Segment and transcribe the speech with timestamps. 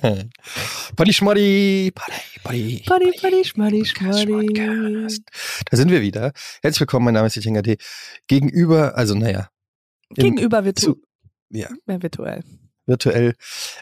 [0.00, 3.12] Paddy Schmaddy, Paddy, Paddy, Paddy,
[3.52, 4.32] Paddy.
[4.32, 5.22] Podcast.
[5.70, 6.32] Da sind wir wieder.
[6.62, 7.76] Herzlich willkommen, mein Name ist Etienne D.
[8.26, 9.48] Gegenüber, also naja,
[10.10, 11.02] Gegenüber virtu zu,
[11.50, 12.42] ja, mehr virtuell.
[12.86, 13.34] virtuell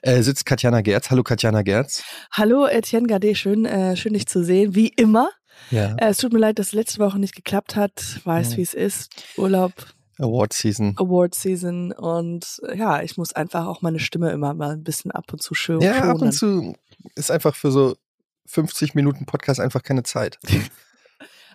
[0.03, 1.09] äh, sitzt Katjana Gerz.
[1.11, 2.03] Hallo Katjana Gerz.
[2.33, 5.31] Hallo Etienne Gade, schön, äh, schön dich zu sehen, wie immer.
[5.71, 8.21] Ja, Äh, es tut mir leid, dass letzte Woche nicht geklappt hat.
[8.25, 8.57] Weiß, Ja.
[8.59, 9.11] wie es ist.
[9.37, 9.73] Urlaub,
[10.19, 10.95] Award Season.
[10.99, 15.11] Award Season und äh, ja, ich muss einfach auch meine Stimme immer mal ein bisschen
[15.11, 16.75] ab und zu schön Ja, ab und zu
[17.15, 17.97] ist einfach für so
[18.47, 20.39] 50 Minuten Podcast einfach keine Zeit.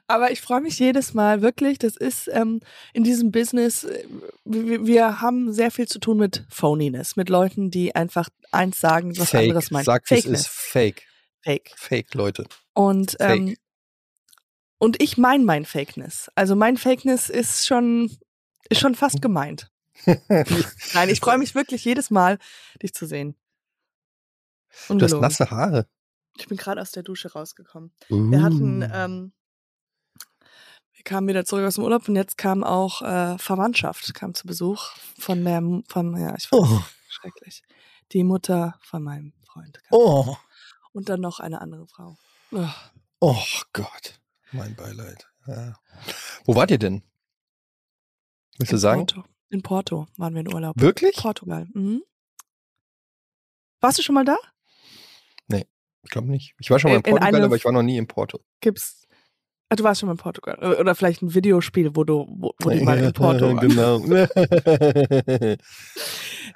[0.08, 1.80] Aber ich freue mich jedes Mal, wirklich.
[1.80, 2.59] Das ist ähm,
[2.94, 4.05] in diesem Business, äh,
[4.44, 9.17] wir, wir haben sehr viel zu tun mit Phoniness, mit Leuten, die einfach eins sagen,
[9.17, 9.44] was Fake.
[9.44, 9.86] anderes meinen.
[9.86, 10.42] Sagt, wie es Fakeness.
[10.42, 10.50] ist.
[10.50, 11.03] Fake.
[11.42, 11.72] Fake.
[11.75, 12.45] Fake, Leute.
[12.73, 13.38] Und, Fake.
[13.38, 13.55] ähm,
[14.77, 16.30] und ich meine mein Fakeness.
[16.36, 18.11] Also mein Fakeness ist schon,
[18.74, 19.72] ist schon fast gemeint.
[20.06, 22.40] Nein, ich freue mich wirklich jedes Mal,
[22.82, 23.36] dich zu sehen.
[24.70, 25.22] Du hast Ungelogen.
[25.22, 25.88] nasse Haare.
[26.38, 27.92] Ich bin gerade aus der Dusche rausgekommen.
[28.10, 28.90] Wir hatten, Uh.
[28.92, 29.34] ähm,
[30.96, 34.48] wir kamen wieder zurück aus dem Urlaub und jetzt kam auch äh, Verwandtschaft, kam zu
[34.48, 36.82] Besuch von der, von, ja, ich weiß, Oh.
[37.08, 37.62] schrecklich.
[38.14, 39.80] Die Mutter von meinem Freund.
[39.92, 40.36] Oh.
[40.92, 42.18] Und dann noch eine andere Frau.
[42.52, 42.68] Oh,
[43.20, 44.20] Oh Gott,
[44.52, 45.28] mein Beileid.
[45.48, 45.76] Ja.
[46.46, 47.04] Wo wart ihr denn?
[48.58, 49.06] Willst du in sagen?
[49.06, 49.23] Porto.
[49.50, 50.80] In Porto waren wir in Urlaub.
[50.80, 51.16] Wirklich?
[51.16, 51.68] Portugal.
[51.73, 52.02] Mhm.
[53.82, 54.38] Warst du schon mal da?
[56.06, 56.54] Ich glaube nicht.
[56.60, 58.42] Ich war schon mal in In- Portugal, aber ich war noch nie in Porto.
[58.60, 59.08] Gibt's.
[59.70, 60.58] Ah, du warst schon mal in Portugal.
[60.78, 63.60] Oder vielleicht ein Videospiel, wo du, wo, wo die mal in Porto waren.
[63.66, 64.00] genau.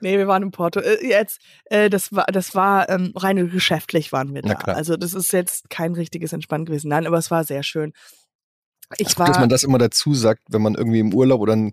[0.01, 0.81] Nee, wir waren in Porto.
[0.81, 4.55] Äh, Jetzt, äh, das war, das war ähm, rein geschäftlich waren wir da.
[4.55, 6.89] Also das ist jetzt kein richtiges Entspannen gewesen.
[6.89, 7.93] Nein, aber es war sehr schön.
[8.97, 11.41] Ich Ich gut, dass war, man das immer dazu sagt, wenn man irgendwie im Urlaub
[11.41, 11.71] oder ein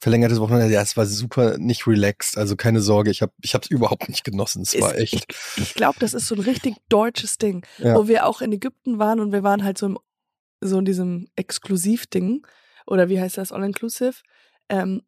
[0.00, 3.68] verlängertes Wochenende, ja, es war super nicht relaxed, also keine Sorge, ich habe ich hab's
[3.68, 5.32] überhaupt nicht genossen, es war echt.
[5.56, 7.94] ich glaube, das ist so ein richtig deutsches Ding, Ja.
[7.94, 9.98] wo wir auch in Ägypten waren und wir waren halt so, im,
[10.60, 12.44] so in diesem Exklusivding
[12.86, 14.14] oder wie heißt das, All-Inclusive.
[14.68, 15.02] Ähm,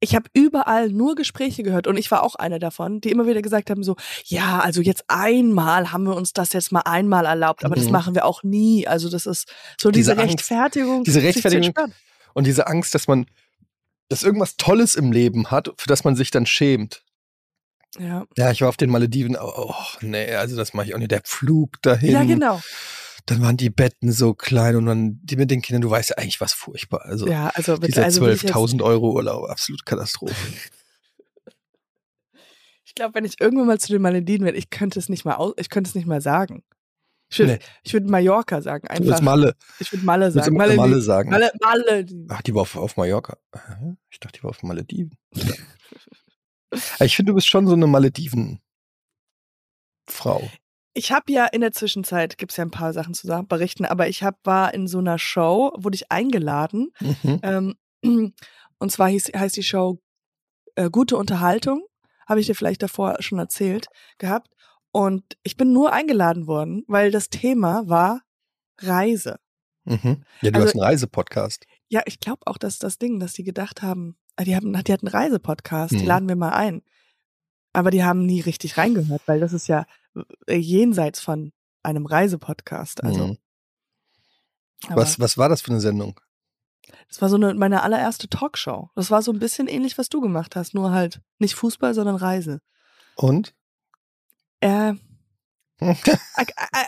[0.00, 3.42] ich habe überall nur Gespräche gehört und ich war auch eine davon, die immer wieder
[3.42, 7.64] gesagt haben so, ja, also jetzt einmal haben wir uns das jetzt mal einmal erlaubt,
[7.64, 7.92] aber das Mhm.
[7.92, 8.86] machen wir auch nie.
[8.86, 11.04] Also das ist so diese, Diese Rechtfertigung.
[11.04, 11.74] diese Rechtfertigung.
[12.34, 13.26] Und diese Angst, dass man,
[14.08, 17.02] dass irgendwas Tolles im Leben hat, für das man sich dann schämt.
[17.98, 18.24] Ja.
[18.36, 21.10] Ja, ich war auf den Malediven, oh, oh nee, also das mache ich auch nicht.
[21.10, 22.12] Der Flug dahin.
[22.12, 22.60] ja, genau.
[23.28, 26.16] Dann waren die Betten so klein und dann die mit den Kindern, du weißt ja
[26.16, 27.02] eigentlich was furchtbar.
[27.04, 30.34] Also Ja, also, mit- dieser also will ich jetzt- 12.000 Euro Urlaub, absolut Katastrophe.
[32.84, 35.34] Ich glaube, wenn ich irgendwann mal zu den Malediven werde, ich könnte es nicht mal
[35.34, 36.64] aus, ich könnte es nicht mal sagen.
[37.30, 37.58] Ich würde Nee.
[37.84, 39.22] ich würde Mallorca sagen, Du willst einfach.
[39.24, 39.54] Malle.
[39.78, 40.56] Ich würde Malle sagen.
[40.56, 40.80] Malediven.
[40.90, 41.30] Malle sagen.
[41.30, 42.26] Malle, Malediven.
[42.30, 43.36] Ach, die war auf, auf Mallorca.
[44.10, 45.16] Ich dachte, die war auf Malediven.
[47.00, 48.60] Ich finde, du bist schon so eine Malediven-Frau.
[50.94, 53.84] Ich habe ja in der Zwischenzeit, gibt es ja ein paar Sachen zu sagen, berichten,
[53.84, 56.90] aber ich hab, war in so einer Show, wurde ich eingeladen.
[57.00, 57.40] Mhm.
[57.42, 57.74] Ähm,
[58.78, 60.00] und zwar hieß, heißt die Show
[60.74, 61.84] äh, Gute Unterhaltung.
[62.26, 63.86] Habe ich dir vielleicht davor schon erzählt
[64.18, 64.48] gehabt.
[64.90, 68.22] Und ich bin nur eingeladen worden, weil das Thema war
[68.80, 69.38] Reise.
[69.84, 70.22] Mhm.
[70.42, 71.66] Ja, du Also- hast einen Reisepodcast.
[71.88, 74.92] Ja, ich glaube auch, dass das Ding, dass die gedacht haben, ah, die haben, die
[74.92, 76.06] hatten einen Reisepodcast, die Mhm.
[76.06, 76.82] laden wir mal ein.
[77.78, 79.86] Aber die haben nie richtig reingehört, weil das ist ja
[80.48, 81.52] äh, jenseits von
[81.84, 83.04] einem Reisepodcast.
[83.04, 83.38] Also, Mhm.
[84.88, 86.20] Was, was war das für eine Sendung?
[87.08, 88.90] das war so eine, meine allererste Talkshow.
[88.96, 92.16] Das war so ein bisschen ähnlich, was du gemacht hast, nur halt nicht Fußball, sondern
[92.16, 92.60] Reise.
[93.14, 93.54] Und?
[94.58, 94.94] Äh,
[95.80, 95.94] I,
[96.40, 96.84] I,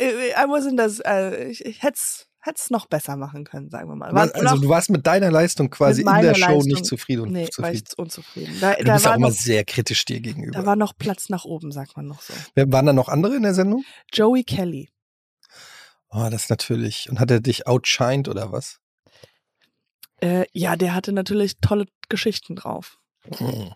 [0.00, 2.27] I, I wasn't as, äh, ich, ich hätte es
[2.70, 4.12] noch besser machen können, sagen wir mal.
[4.14, 7.32] War, also noch, du warst mit deiner Leistung quasi in der Show Leistung- nicht zufrieden.
[7.32, 7.84] nee, war zufrieden.
[7.90, 8.56] ich unzufrieden.
[8.60, 10.58] Da, Du da bist war auch immer sehr kritisch dir gegenüber.
[10.58, 12.32] Da war noch Platz nach oben, sagt man noch so.
[12.54, 13.84] Wer- Waren da noch andere in der Sendung?
[14.12, 14.90] Joey Kelly.
[16.10, 17.08] Oh, das natürlich.
[17.10, 18.80] Und hat er dich outshined oder was?
[20.20, 22.98] Äh, ja, der hatte natürlich tolle Geschichten drauf.
[23.38, 23.72] Mhm.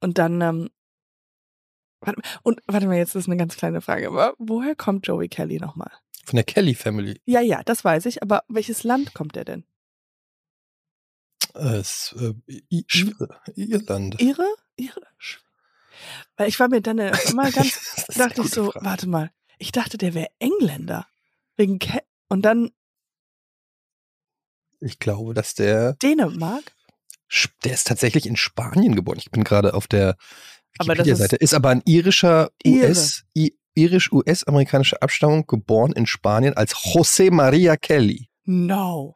[0.00, 0.70] Und dann, ähm,
[2.00, 4.08] warte, mal- und warte mal, jetzt ist eine ganz kleine Frage.
[4.08, 5.92] Aber woher kommt Joey Kelly nochmal?
[6.24, 7.20] Von der Kelly Family.
[7.26, 9.64] Ja, ja, das weiß ich, aber welches Land kommt er denn?
[11.54, 14.20] Äh, es, äh, I Ire, Irland.
[14.20, 14.46] Ihre?
[15.20, 15.38] Sch-
[16.36, 17.76] Weil ich war mir dann äh, immer ganz,
[18.08, 18.84] ist dachte ich so, Frage.
[18.84, 21.06] warte mal, ich dachte, der wäre Engländer.
[21.56, 22.72] Wegen Ke und dann
[24.80, 26.64] Ich glaube, dass der, Dänemark.
[27.64, 29.18] der ist tatsächlich in Spanien geboren.
[29.18, 30.16] Ich bin gerade auf der
[30.72, 31.36] Wikipedia-Seite.
[31.36, 32.94] Ist aber ein irischer Ire.
[33.76, 38.28] US, I- irisch-US-amerikanische Abstammung, geboren in Spanien als José María Kelly.
[38.44, 39.14] No.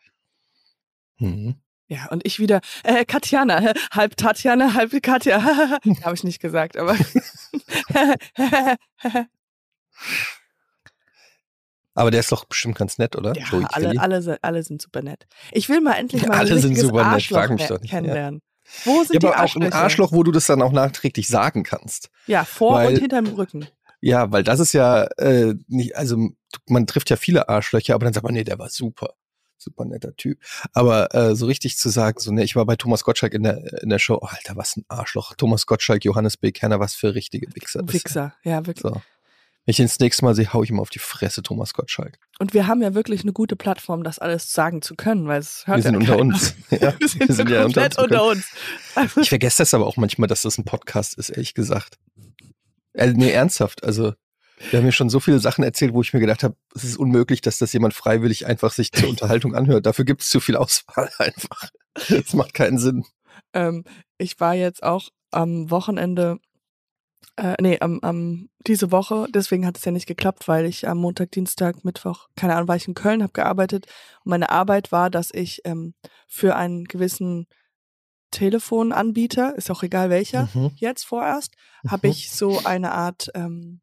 [1.18, 1.56] Mhm.
[1.88, 5.42] Ja, und ich wieder, äh, Katjana, halb Tatjana, halb Katja.
[6.04, 6.96] Habe ich nicht gesagt, aber.
[11.94, 13.34] Aber der ist doch bestimmt ganz nett, oder?
[13.36, 15.26] Ja, alle, alle, alle sind super nett.
[15.50, 17.90] Ich will mal endlich mal alle ein sind super nett, Arschloch frag mich doch nicht.
[17.90, 18.40] kennenlernen.
[18.40, 18.92] Ja.
[18.92, 19.72] Wo sind ja, die aber auch ein?
[19.72, 22.10] Arschloch, wo du das dann auch nachträglich sagen kannst.
[22.28, 23.66] Ja, vor Weil- und hinterm Rücken.
[24.00, 26.30] Ja, weil das ist ja äh, nicht, also
[26.66, 29.14] man trifft ja viele Arschlöcher, aber dann sagt man, nee, der war super.
[29.60, 30.38] Super netter Typ.
[30.72, 33.82] Aber äh, so richtig zu sagen, so, ne, ich war bei Thomas Gottschalk in der,
[33.82, 35.34] in der Show, oh, Alter, was ein Arschloch.
[35.34, 36.52] Thomas Gottschalk, Johannes B.
[36.52, 37.82] Kerner, was für richtige Wichser.
[37.82, 38.04] das sind.
[38.04, 38.82] Wichser, ja, wirklich.
[38.82, 39.02] So.
[39.68, 42.18] Wenn ich ihn das nächste Mal sehe, hau ich ihm auf die Fresse, Thomas Gottschalk.
[42.38, 45.66] Und wir haben ja wirklich eine gute Plattform, das alles sagen zu können, weil es
[45.66, 46.54] hört Wir sind ja unter uns.
[46.70, 48.04] Ja, Wir sind, so ja komplett uns.
[48.04, 48.46] unter uns.
[48.94, 51.98] Also, Ich vergesse das aber auch manchmal, dass das ein Podcast ist, ehrlich gesagt.
[52.98, 53.84] Äh, nee, ernsthaft.
[53.84, 54.12] Also,
[54.70, 56.98] wir haben mir schon so viele Sachen erzählt, wo ich mir gedacht habe, es ist
[56.98, 59.86] unmöglich, dass das jemand freiwillig einfach sich zur Unterhaltung anhört.
[59.86, 61.70] Dafür gibt es zu viel Auswahl einfach.
[61.94, 63.04] Das macht keinen Sinn.
[63.54, 63.84] ähm,
[64.18, 66.38] ich war jetzt auch am Wochenende,
[67.36, 70.98] äh, nee, am, am, diese Woche, deswegen hat es ja nicht geklappt, weil ich am
[70.98, 73.86] Montag, Dienstag, Mittwoch, keine Ahnung, war ich in Köln, habe gearbeitet
[74.24, 75.94] und meine Arbeit war, dass ich ähm,
[76.26, 77.46] für einen gewissen
[78.30, 80.72] Telefonanbieter, ist auch egal welcher, Mhm.
[80.76, 81.54] jetzt vorerst,
[81.86, 82.12] habe Mhm.
[82.12, 83.80] ich so eine Art ähm,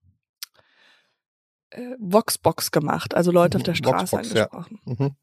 [1.72, 4.46] äh, Voxbox gemacht, also Leute auf der Straße Voxbox, ja.
[4.46, 4.80] angesprochen.
[4.86, 5.16] Mhm.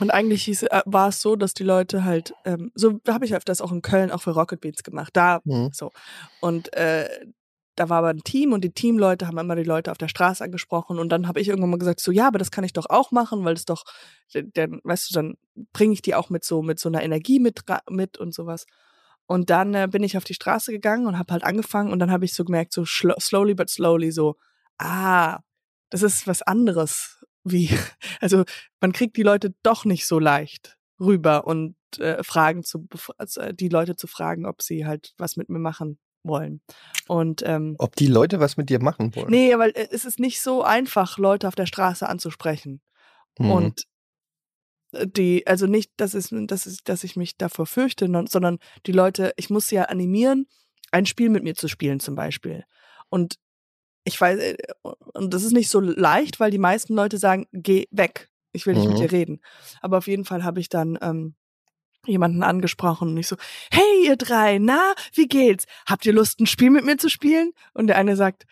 [0.00, 3.34] Und eigentlich hieß, äh, war es so, dass die Leute halt, ähm, so habe ich
[3.34, 5.10] öfters auch in Köln auch für Rocket Beans gemacht.
[5.14, 5.70] Da Mhm.
[5.72, 5.92] so.
[6.40, 7.08] Und äh,
[7.76, 10.44] da war aber ein Team und die Teamleute haben immer die Leute auf der Straße
[10.44, 12.86] angesprochen und dann habe ich irgendwann mal gesagt, so ja, aber das kann ich doch
[12.88, 13.84] auch machen, weil das doch,
[14.32, 15.34] dann, weißt du, dann
[15.72, 18.66] bringe ich die auch mit so mit so einer Energie mit mit und sowas.
[19.26, 22.10] Und dann äh, bin ich auf die Straße gegangen und habe halt angefangen und dann
[22.10, 24.36] habe ich so gemerkt, so slowly but slowly, so,
[24.78, 25.40] ah,
[25.90, 27.24] das ist was anderes.
[27.44, 27.70] Wie,
[28.20, 28.44] also
[28.80, 32.86] man kriegt die Leute doch nicht so leicht rüber und äh, Fragen zu,
[33.18, 36.60] also, äh, die Leute zu fragen, ob sie halt was mit mir machen wollen.
[37.06, 39.30] Und ähm, Ob die Leute was mit dir machen wollen.
[39.30, 42.80] nee, weil äh, es ist nicht so einfach, Leute auf der Straße anzusprechen.
[43.38, 43.50] Mhm.
[43.50, 43.82] Und
[44.92, 48.92] äh, die, also nicht, dass es, dass es, dass ich mich davor fürchte, sondern die
[48.92, 50.46] Leute, ich muss sie ja animieren,
[50.92, 52.64] ein Spiel mit mir zu spielen zum Beispiel.
[53.08, 53.36] Und
[54.04, 54.56] ich weiß, äh,
[55.14, 58.74] und das ist nicht so leicht, weil die meisten Leute sagen, geh weg, ich will
[58.74, 59.02] nicht mit Mhm.
[59.02, 59.40] dir reden.
[59.80, 61.34] Aber auf jeden Fall habe ich dann ähm,
[62.06, 63.36] jemanden angesprochen und ich so,
[63.70, 65.64] hey ihr drei, na, wie geht's?
[65.86, 67.52] Habt ihr Lust, ein Spiel mit mir zu spielen?
[67.72, 68.44] Und der eine sagt,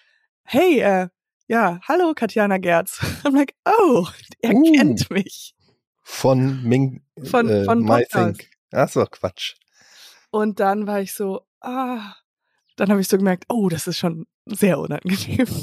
[0.44, 1.08] hey, äh,
[1.48, 2.98] ja, hallo Katjana Gerz.
[3.24, 4.06] I'm like, oh,
[4.40, 4.72] er Uh.
[4.72, 5.54] kennt mich.
[6.02, 7.02] Von Ming.
[7.24, 8.38] Von- äh, von My Podcast.
[8.38, 8.50] Think.
[8.72, 9.54] Ach so, Quatsch.
[10.30, 12.14] Und dann war ich so, ah,
[12.76, 15.46] dann habe ich so gemerkt, oh, das ist schon sehr unangenehm.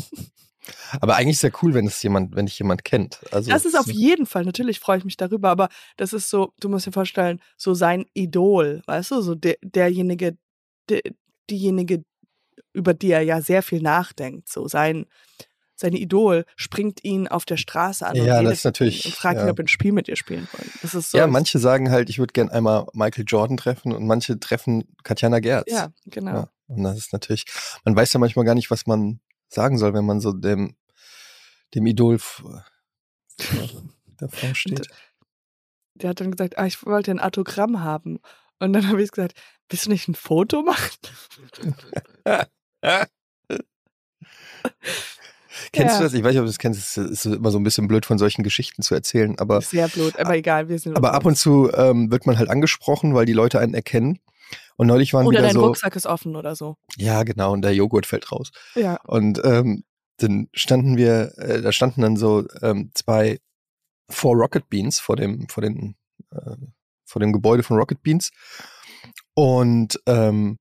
[1.01, 3.19] Aber eigentlich ist ja cool, wenn es jemand, wenn dich jemand kennt.
[3.31, 6.53] Also Das ist auf jeden Fall, natürlich freue ich mich darüber, aber das ist so,
[6.59, 10.37] du musst dir vorstellen, so sein Idol, weißt du, so der, derjenige,
[10.89, 11.01] der,
[11.49, 12.03] diejenige,
[12.73, 15.05] über die er ja sehr viel nachdenkt, so sein,
[15.75, 19.39] sein Idol springt ihn auf der Straße an Ja, und, das ist natürlich, und fragt
[19.39, 19.51] ihn, ja.
[19.51, 20.69] ob er ein Spiel mit ihr spielen wollen.
[20.81, 21.17] Das ist so.
[21.17, 25.39] ja, manche sagen halt, ich würde gern einmal Michael Jordan treffen und manche treffen Katjana
[25.39, 25.71] Gerz.
[25.71, 26.31] Ja, genau.
[26.31, 27.45] Ja, und das ist natürlich,
[27.85, 30.75] man weiß ja manchmal gar nicht, was man sagen soll, wenn man so dem,
[31.75, 32.19] dem Idol
[34.17, 34.87] davor steht.
[35.95, 38.19] Der hat dann gesagt, ah, ich wollte ein Autogramm haben.
[38.59, 39.33] Und dann habe ich gesagt,
[39.69, 40.97] willst du nicht ein Foto machen?
[45.71, 45.97] Kennst Ja.
[45.97, 46.13] du das?
[46.13, 46.97] Ich weiß nicht, ob du das kennst.
[46.97, 50.17] Es ist immer so ein bisschen blöd, von solchen Geschichten zu erzählen, aber, Sehr blöd,
[50.19, 50.95] aber egal, wir sind.
[50.95, 54.19] aber ab und zu ähm, wird man halt angesprochen, weil die Leute einen erkennen.
[54.79, 56.77] Und neulich waren Oder wieder dein so, Rucksack ist offen oder so.
[56.95, 58.51] ja genau, und der Joghurt fällt raus.
[58.75, 58.97] Ja.
[59.03, 59.83] Und ähm,
[60.19, 63.39] dann standen wir, äh, da standen dann so ähm, zwei
[64.09, 65.97] vor Rocket Beans, vor dem, vor den,
[66.31, 66.55] äh,
[67.05, 68.31] vor dem Gebäude von Rocket Beans.
[69.33, 70.57] Und ähm,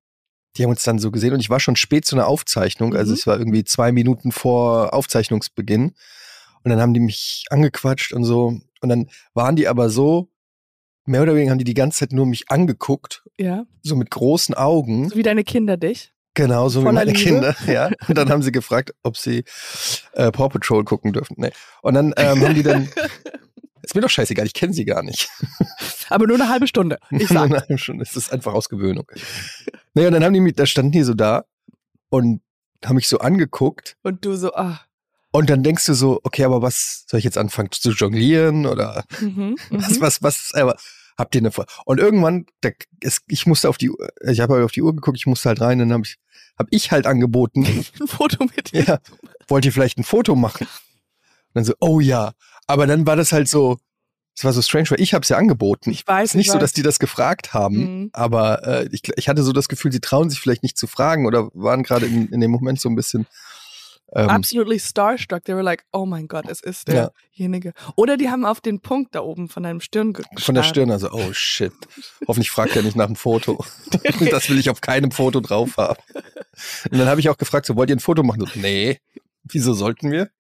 [0.57, 3.13] die haben uns dann so gesehen und ich war schon spät zu einer Aufzeichnung, also
[3.13, 3.19] Mhm.
[3.19, 5.95] es war irgendwie zwei Minuten vor Aufzeichnungsbeginn.
[6.65, 8.59] Und dann haben die mich angequatscht und so.
[8.81, 10.29] Und dann waren die aber so,
[11.09, 13.65] mehr oder weniger haben die die ganze Zeit nur mich angeguckt, Ja.
[13.83, 15.09] so mit großen Augen.
[15.09, 16.13] So wie deine Kinder dich.
[16.35, 17.19] Genau, so wie meine Liebe.
[17.19, 17.91] Kinder, ja.
[18.09, 19.45] Und dann haben sie gefragt, ob sie
[20.13, 21.35] äh, Paw Patrol gucken dürfen.
[21.39, 21.51] Nee.
[21.83, 22.89] Und dann ähm, haben die dann,
[23.83, 25.29] ist mir doch scheißegal, ich kenne sie gar nicht.
[26.11, 26.99] Aber nur eine halbe Stunde.
[27.11, 27.51] Ich sag.
[27.51, 29.07] Nein, schon, es ist einfach aus Gewöhnung.
[29.95, 31.45] Naja, und dann haben die mich, da standen die so da
[32.09, 32.41] und
[32.85, 34.81] haben mich so angeguckt Und du so, ah.
[35.33, 39.05] und dann denkst du so, okay, aber was soll ich jetzt anfangen zu jonglieren oder
[39.21, 40.01] Mhm, was, mhm.
[40.01, 40.77] was, was, aber
[41.19, 42.71] habt ihr eine Vor Und irgendwann, da,
[43.01, 45.49] es, ich musste auf die, Uhr- ich habe halt auf die Uhr geguckt, ich musste
[45.49, 46.17] halt rein, dann habe ich,
[46.59, 47.67] hab ich halt angeboten,
[48.01, 48.85] Ein Foto mit dir.
[48.85, 48.99] ja,
[49.49, 50.67] wollt ihr vielleicht ein Foto machen?
[50.67, 52.33] Und dann so, oh ja.
[52.67, 53.79] Aber dann war das halt so,
[54.37, 55.91] Es war so strange, weil ich habe es ja angeboten.
[55.91, 58.11] Ich weiß, Es ist nicht ich so, dass die das gefragt haben, Mhm.
[58.13, 61.27] aber äh, ich, ich hatte so das Gefühl, sie trauen sich vielleicht nicht zu fragen
[61.27, 63.27] oder waren gerade in, in dem Moment so ein bisschen.
[64.15, 65.45] Ähm, Absolutely starstruck.
[65.45, 67.73] They were like, oh mein Gott, es ist derjenige.
[67.95, 70.67] Oder die haben auf den Punkt da oben von deinem Stirn ge- von der gestarrt.
[70.67, 71.73] Stirn, also, oh shit.
[72.27, 73.63] Hoffentlich fragt er nicht nach dem Foto.
[74.31, 76.01] das will ich auf keinem Foto drauf haben.
[76.91, 78.41] Und dann habe ich auch gefragt, so, wollt ihr ein Foto machen?
[78.41, 78.99] So, nee.
[79.45, 80.31] Wieso sollten wir?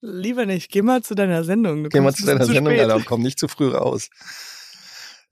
[0.00, 0.70] Lieber nicht.
[0.70, 1.84] Geh mal zu deiner Sendung.
[1.84, 2.78] Du wir kommst zu ein deiner bisschen Sendung.
[2.78, 4.08] Alter, und komm nicht zu früh raus.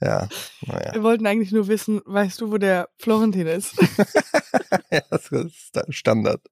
[0.03, 0.29] Ja,
[0.67, 0.93] naja.
[0.93, 3.75] Wir wollten eigentlich nur wissen, weißt du, wo der Florentin ist?
[4.91, 6.43] ja, das ist da Standard.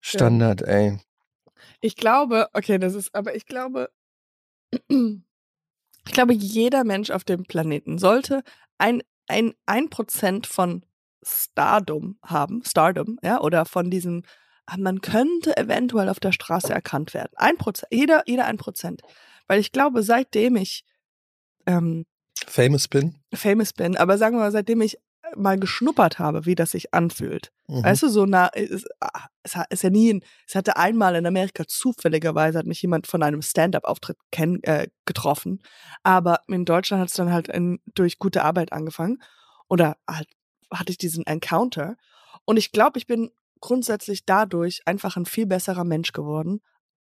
[0.00, 0.98] Standard, ey.
[1.80, 3.90] Ich glaube, okay, das ist, aber ich glaube,
[4.88, 8.42] ich glaube, jeder Mensch auf dem Planeten sollte
[8.78, 10.84] ein, ein, ein Prozent von
[11.22, 14.24] Stardom haben, Stardom, ja, oder von diesem,
[14.66, 17.32] ah, man könnte eventuell auf der Straße erkannt werden.
[17.36, 19.02] Ein Prozent, jeder, jeder ein Prozent.
[19.46, 20.84] Weil ich glaube, seitdem ich
[21.66, 22.06] ähm,
[22.46, 23.18] Famous bin.
[23.34, 24.98] famous bin, aber sagen wir mal, seitdem ich
[25.36, 27.84] mal geschnuppert habe, wie das sich anfühlt, Mhm.
[27.84, 31.64] Weißt du, so nah, es, ah, es ist ja nie, es hatte einmal in Amerika
[31.68, 34.16] zufälligerweise hat mich jemand von einem Stand-up-Auftritt
[34.62, 35.62] äh, getroffen,
[36.02, 39.22] aber in Deutschland hat es dann halt ein, durch gute Arbeit angefangen
[39.68, 40.28] oder halt
[40.72, 41.96] hatte ich diesen Encounter
[42.44, 46.62] und ich glaube, ich bin grundsätzlich dadurch einfach ein viel besserer Mensch geworden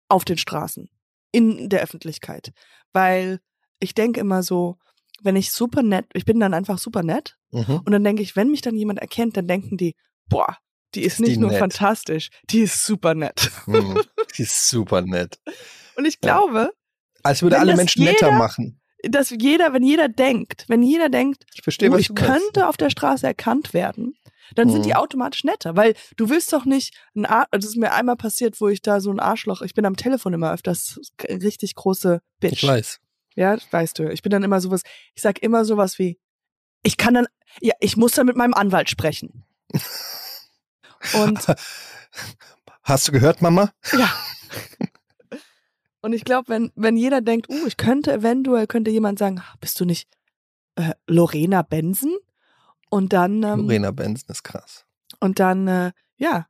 [0.10, 0.90] auf den Straßen,
[1.32, 2.54] in der Öffentlichkeit,
[2.94, 3.40] weil
[3.80, 4.78] ich denke immer so,
[5.24, 7.82] wenn ich super nett, ich bin dann einfach super nett Mhm.
[7.86, 9.96] und dann denke ich, wenn mich dann jemand erkennt, dann denken die,
[10.30, 10.58] boah,
[10.96, 11.60] die ist Ist nicht die nur nett.
[11.60, 13.52] fantastisch, die ist super nett.
[13.68, 14.00] Mhm.
[14.38, 15.40] Die ist super nett.
[15.98, 16.38] Und ich Ja.
[16.38, 16.72] glaube,
[17.24, 18.80] Als würde Wenn alle Menschen netter jeder- machen.
[19.04, 22.90] dass jeder, wenn jeder denkt, wenn jeder denkt, Ich verstehe, oh, ich könnte auf der
[22.90, 24.16] Straße erkannt werden,
[24.56, 24.96] dann sind die Mhm.
[24.96, 28.70] automatisch netter, weil du willst doch nicht ein Ar das ist mir einmal passiert, wo
[28.70, 31.00] ich da so ein Arschloch, ich bin am Telefon immer öfters
[31.30, 32.64] richtig große Bitch.
[32.64, 33.00] Ich weiß.
[33.36, 34.82] Ja, weißt du, ich bin dann immer sowas,
[35.16, 36.20] ich sag immer sowas wie,
[36.84, 37.28] ich kann dann,
[37.62, 39.46] ja, ich muss dann mit meinem Anwalt sprechen.
[41.14, 41.46] Und
[42.84, 43.72] Hast du gehört, Mama?
[43.94, 44.12] Ja.
[46.02, 49.54] Und ich glaube, wenn, wenn jeder denkt, uh, ich könnte eventuell, könnte jemand sagen, "Ah,
[49.60, 50.10] bist du nicht
[50.76, 52.16] äh, Lorena Benson?
[52.90, 54.86] Und dann, ähm, Lorena Benson ist krass.
[55.20, 56.48] und dann, äh, ja.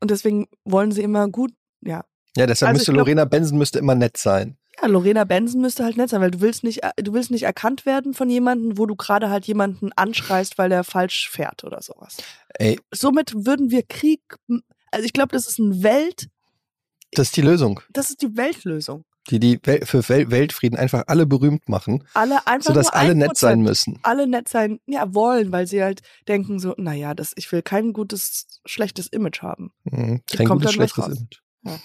[0.00, 2.04] Und deswegen wollen sie immer gut, ja.
[2.36, 4.58] Ja, deshalb Also müsste glaub- Lorena Benson müsste immer nett sein.
[4.80, 7.86] Ja, Lorena Benson müsste halt nett sein, weil du willst nicht, du willst nicht erkannt
[7.86, 12.16] werden von jemandem, wo du gerade halt jemanden anschreist, weil der falsch fährt oder sowas.
[12.58, 14.20] Ey, Somit würden wir Krieg,
[14.90, 16.28] also ich glaube, das ist ein Welt,
[17.12, 19.04] das ist die Lösung, das ist die Weltlösung.
[19.30, 23.36] die die Wel für Wel Weltfrieden einfach alle berühmt machen, Alle einfach sodass alle nett
[23.36, 24.00] sein müssen.
[24.02, 27.92] alle nett sein, ja, wollen, weil sie halt denken so, naja, das, ich will kein
[27.92, 29.70] gutes, schlechtes Image haben.
[29.84, 30.22] Mhm.
[30.30, 31.16] Kein kommt gutes, schlechtes raus.
[31.16, 31.80] Image.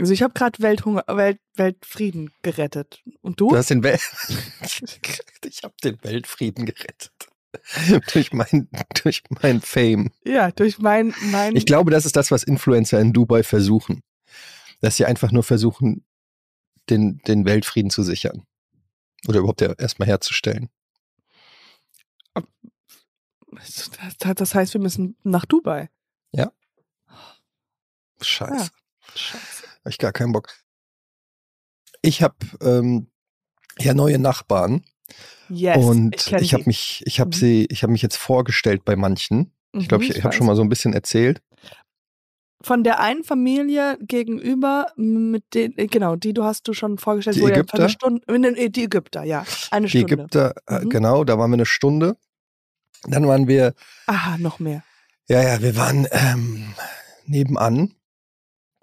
[0.00, 3.02] Also ich habe gerade Welthunger, Welt, Weltfrieden gerettet.
[3.20, 3.50] Und du?
[3.50, 3.98] Du hast den Wel
[5.44, 7.12] ich habe den Weltfrieden gerettet.
[8.12, 8.68] durch mein
[9.02, 10.10] durch mein Fame.
[10.24, 14.02] ja, durch mein, mein, Ich glaube, das ist das, was Influencer in Dubai versuchen.
[14.80, 16.04] Dass sie einfach nur versuchen,
[16.88, 18.46] den, den Weltfrieden zu sichern.
[19.28, 20.70] Oder überhaupt ja erstmal herzustellen.
[24.34, 25.90] das, heißt, wir müssen nach Dubai.
[28.22, 28.70] Scheiße.
[29.14, 29.59] Scheiße.
[29.84, 30.48] Hab ich gar keinen Bock.
[32.02, 33.10] Ich habe ähm,
[33.78, 34.84] ja neue Nachbarn
[35.48, 36.68] Yes, und ich, ich habe die.
[36.68, 37.34] mich, ich habe Mhm.
[37.34, 39.52] sie, ich habe mich jetzt vorgestellt bei manchen.
[39.72, 41.42] Ich glaube, Mhm, ich, ich habe schon mal so ein bisschen erzählt.
[42.62, 47.36] Von der einen Familie gegenüber, mit den, äh, genau, die du hast du schon vorgestellt,
[47.36, 47.78] Die Ägypter?
[47.78, 50.14] eine Stunde, äh, die Ägypter, ja, eine Die Stunde.
[50.14, 50.90] Ägypter, äh, Mhm.
[50.90, 52.16] genau, da waren wir eine Stunde.
[53.04, 53.74] Dann waren wir,
[54.06, 54.84] Aha, noch mehr.
[55.28, 56.74] ja, ja, wir waren ähm,
[57.24, 57.94] nebenan.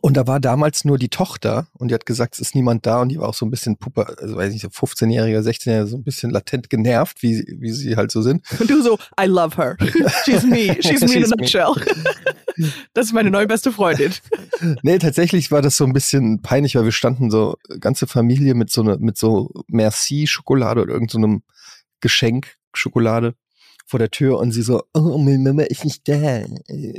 [0.07, 3.01] Und da war damals nur die Tochter und die hat gesagt, es ist niemand da
[3.01, 5.97] und die war auch so ein bisschen Puppe, also weiß nicht, so 15-Jähriger, 16-Jähriger, so
[5.97, 8.41] ein bisschen latent genervt, wie, wie sie halt so sind.
[8.57, 9.75] Und du so, I love her.
[10.23, 10.77] She's me.
[10.79, 11.73] She's me in a nutshell.
[12.93, 14.13] Das ist meine neue beste Freundin.
[14.81, 18.71] Nee, tatsächlich war das so ein bisschen peinlich, weil wir standen so, ganze Familie mit
[18.71, 21.43] so ne, mit so Merci-Schokolade oder irgendeinem so einem
[21.99, 23.35] Geschenk Schokolade
[23.85, 26.13] vor der Tür und sie so, oh, meine Mama ist nicht da.
[26.13, 26.47] Äh,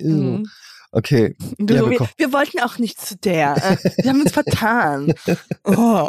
[0.04, 0.46] Mhm.
[0.90, 3.56] Okay, du Ja, wir wir, wollten auch nicht zu der.
[3.56, 5.12] Äh, Wir haben uns vertan.
[5.64, 6.08] Oh.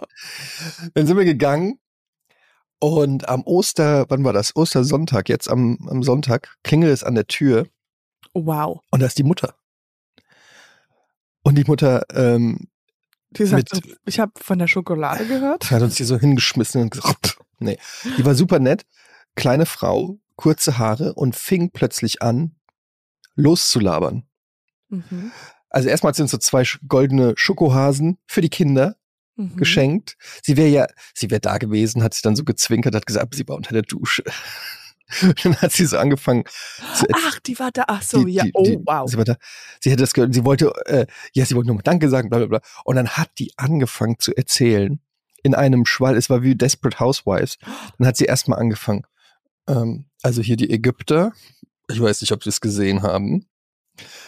[0.93, 1.79] dann sind wir gegangen
[2.79, 4.55] und am Oster, wann war das?
[4.55, 7.67] Ostersonntag, jetzt am, am Sonntag, klingelt es an der Tür
[8.33, 8.79] Wow.
[8.91, 9.55] und da ist die Mutter.
[11.43, 12.67] Und die Mutter ähm,
[13.31, 15.69] Die sagt, Mit- ich habe von der Schokolade gehört.
[15.71, 17.77] hat uns die so hingeschmissen und gesagt, nee.
[18.17, 18.85] Die war super nett,
[19.35, 22.55] kleine Frau, kurze Haare und fing plötzlich an,
[23.35, 24.23] loszulabern.
[24.89, 25.31] Mhm.
[25.69, 28.95] Also erstmal sind so zwei goldene Schokohasen für die Kinder
[29.39, 29.55] Mhm.
[29.55, 30.17] geschenkt.
[30.43, 33.47] Sie wäre ja, sie wäre da gewesen, hat sie dann so gezwinkert, hat gesagt, sie
[33.47, 34.23] war unter der Dusche.
[35.43, 36.43] dann hat sie so angefangen
[36.93, 37.85] zu Ach, die war da.
[37.87, 38.43] Ach so, die, ja.
[38.43, 39.09] die, oh, die, wow.
[39.09, 39.37] Sie, war da,
[39.79, 42.47] sie hätte das gehört, sie wollte, äh, ja, sie wollte nochmal Danke sagen, bla bla
[42.47, 42.61] bla.
[42.83, 44.99] Und dann hat die angefangen zu erzählen
[45.41, 47.57] in einem Schwall, es war wie Desperate Housewives.
[47.97, 49.03] Dann hat sie erstmal angefangen.
[49.67, 51.31] Ähm, also hier die Ägypter,
[51.89, 53.47] ich weiß nicht, ob sie es gesehen haben.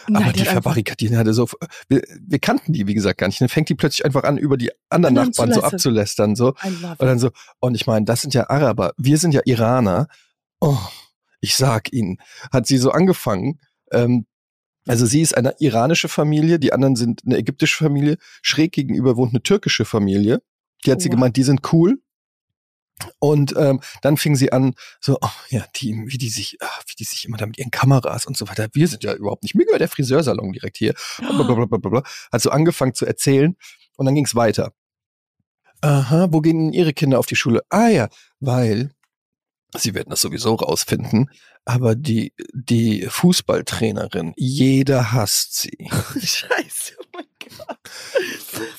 [0.08, 1.48] Nein, aber die hat einfach verbarrikadieren hatte so,
[1.88, 3.40] wir, wir kannten die, wie gesagt, gar nicht.
[3.40, 5.74] Dann fängt die plötzlich einfach an, über die anderen zu Nachbarn so lästern.
[5.74, 6.54] abzulästern, so.
[6.63, 10.08] Und dann so, und ich meine, das sind ja Araber, wir sind ja Iraner.
[10.60, 10.78] Oh,
[11.40, 12.18] ich sag Ihnen,
[12.51, 13.60] hat sie so angefangen.
[13.92, 14.25] Ähm,
[14.88, 18.18] also sie ist eine iranische Familie, die anderen sind eine ägyptische Familie.
[18.42, 20.42] Schräg gegenüber wohnt eine türkische Familie.
[20.86, 21.16] Die hat sie Wow.
[21.16, 22.00] gemeint, die sind cool.
[23.20, 26.96] Und ähm, dann fing sie an, so, oh, ja, die, wie die sich, ah, wie
[26.96, 28.67] die sich immer da mit ihren Kameras und so weiter.
[28.74, 29.55] Wir sind ja überhaupt nicht.
[29.55, 30.93] Mir gehört der Friseursalon direkt hier.
[31.20, 32.03] Blablabla.
[32.31, 33.55] Hat so angefangen zu erzählen
[33.98, 34.74] und dann ging's weiter.
[35.81, 37.62] Aha, wo gehen Ihre Kinder auf die Schule?
[37.70, 38.91] Ah ja, weil
[39.77, 41.29] Sie werden das sowieso rausfinden,
[41.63, 45.89] aber die die Fußballtrainerin, jeder hasst sie.
[46.13, 47.79] Scheiße, oh mein Gott.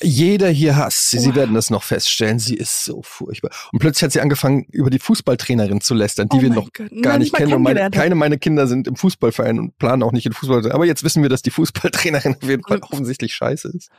[0.03, 1.19] Jeder hier hasst sie.
[1.19, 1.37] Sie Wow.
[1.37, 2.39] werden das noch feststellen.
[2.39, 3.51] Sie ist so furchtbar.
[3.73, 6.91] Und plötzlich hat sie angefangen, über die Fußballtrainerin zu lästern, die oh wir noch Gott.
[7.03, 7.53] gar Nein, nicht kennen.
[7.55, 10.73] Und meine, keine meiner Kinder sind im Fußballverein und planen auch nicht in Fußball.
[10.73, 13.91] Aber jetzt wissen wir, dass die Fußballtrainerin auf jeden Fall offensichtlich scheiße ist.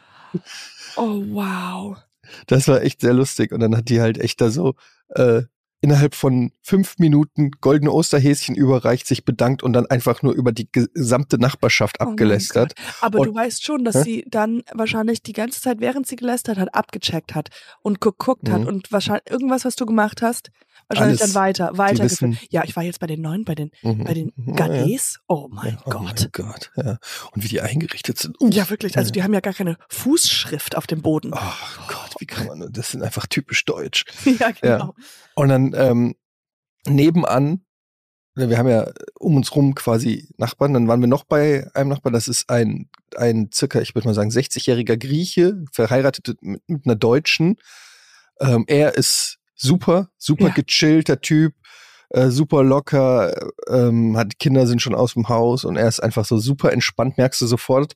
[0.96, 1.98] Oh, wow.
[2.48, 3.52] Das war echt sehr lustig.
[3.52, 4.76] Und dann hat die halt echt da so
[5.10, 5.44] äh,
[5.84, 10.70] innerhalb von fünf Minuten goldene Osterhäschen überreicht, sich bedankt und dann einfach nur über die
[10.72, 12.74] gesamte Nachbarschaft Oh abgelästert.
[13.02, 14.04] Aber Und- du weißt schon, dass Hä?
[14.04, 17.50] sie dann wahrscheinlich die ganze Zeit, während sie gelästert hat, abgecheckt hat
[17.82, 18.68] und geguckt hat Mhm.
[18.68, 20.52] und wahrscheinlich irgendwas, was du gemacht hast,
[20.88, 21.34] wahrscheinlich Alles.
[21.34, 22.38] dann weiter, weitergeführt.
[22.50, 24.04] Ja, ich war jetzt bei den neuen, bei den, Mhm.
[24.06, 24.56] bei den Mhm.
[24.56, 25.18] Ghanés.
[25.28, 26.04] Oh mein Ja, oh Gott.
[26.04, 26.72] mein Gott.
[26.78, 26.98] Ja.
[27.34, 28.38] Und wie die eingerichtet sind.
[28.40, 28.98] Ja, wirklich.
[28.98, 29.12] Also Ja.
[29.14, 31.32] die haben ja gar keine Fußschrift auf dem Boden.
[31.34, 31.38] Oh
[31.88, 34.06] Gott, wie kann man das sind einfach typisch deutsch.
[34.40, 34.96] ja, genau.
[35.36, 36.16] Und dann ähm,
[36.88, 37.66] nebenan,
[38.36, 42.14] wir haben ja um uns rum quasi Nachbarn, dann waren wir noch bei einem Nachbarn,
[42.14, 46.96] das ist ein, ein circa, ich würde mal sagen, 60-jähriger Grieche, verheiratet mit, mit einer
[46.96, 47.58] Deutschen.
[48.40, 50.54] Ähm, er ist super, super Ja.
[50.54, 51.56] gechillter Typ,
[52.10, 53.36] äh, super locker,
[53.68, 57.18] ähm, hat Kinder sind schon aus dem Haus und er ist einfach so super entspannt,
[57.18, 57.96] merkst du sofort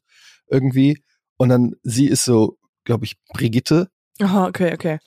[0.50, 1.02] irgendwie.
[1.38, 3.90] Und dann sie ist so, glaube ich, Brigitte,
[4.22, 5.00] Aha, okay, okay.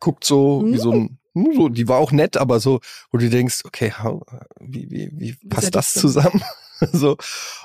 [0.00, 0.78] guckt so wie Mhm.
[0.78, 4.22] so ein, hm, so, die war auch nett, aber so, wo du denkst, okay, how,
[4.60, 6.42] wie, wie, wie passt das zusammen?
[6.92, 7.16] so.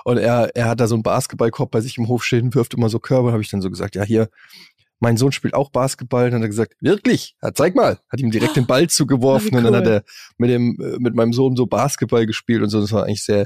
[0.06, 2.90] Und er, er hat da so einen Basketballkorb bei sich im Hof stehen, wirft immer
[2.90, 4.30] so Körbe, habe ich dann so gesagt, ja, hier,
[5.02, 6.30] mein Sohn spielt auch Basketball.
[6.30, 7.36] Dann hat er gesagt, wirklich?
[7.42, 8.00] Ja, zeig mal.
[8.10, 9.92] Hat ihm direkt den Ball zugeworfen wie und dann hat cool.
[9.94, 10.04] er
[10.38, 12.82] mit dem, äh, mit meinem Sohn so Basketball gespielt und so.
[12.82, 13.46] Das war eigentlich sehr,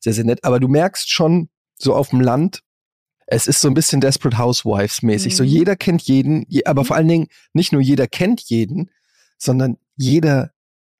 [0.00, 0.44] sehr, sehr nett.
[0.44, 1.48] Aber du merkst schon,
[1.78, 2.60] so auf dem Land,
[3.32, 5.36] es ist so ein bisschen Desperate Housewives mäßig.
[5.36, 5.48] So Mhm.
[5.48, 6.86] jeder kennt jeden, je, aber Mhm.
[6.86, 8.90] vor allen Dingen nicht nur jeder kennt jeden,
[9.38, 10.50] sondern jeder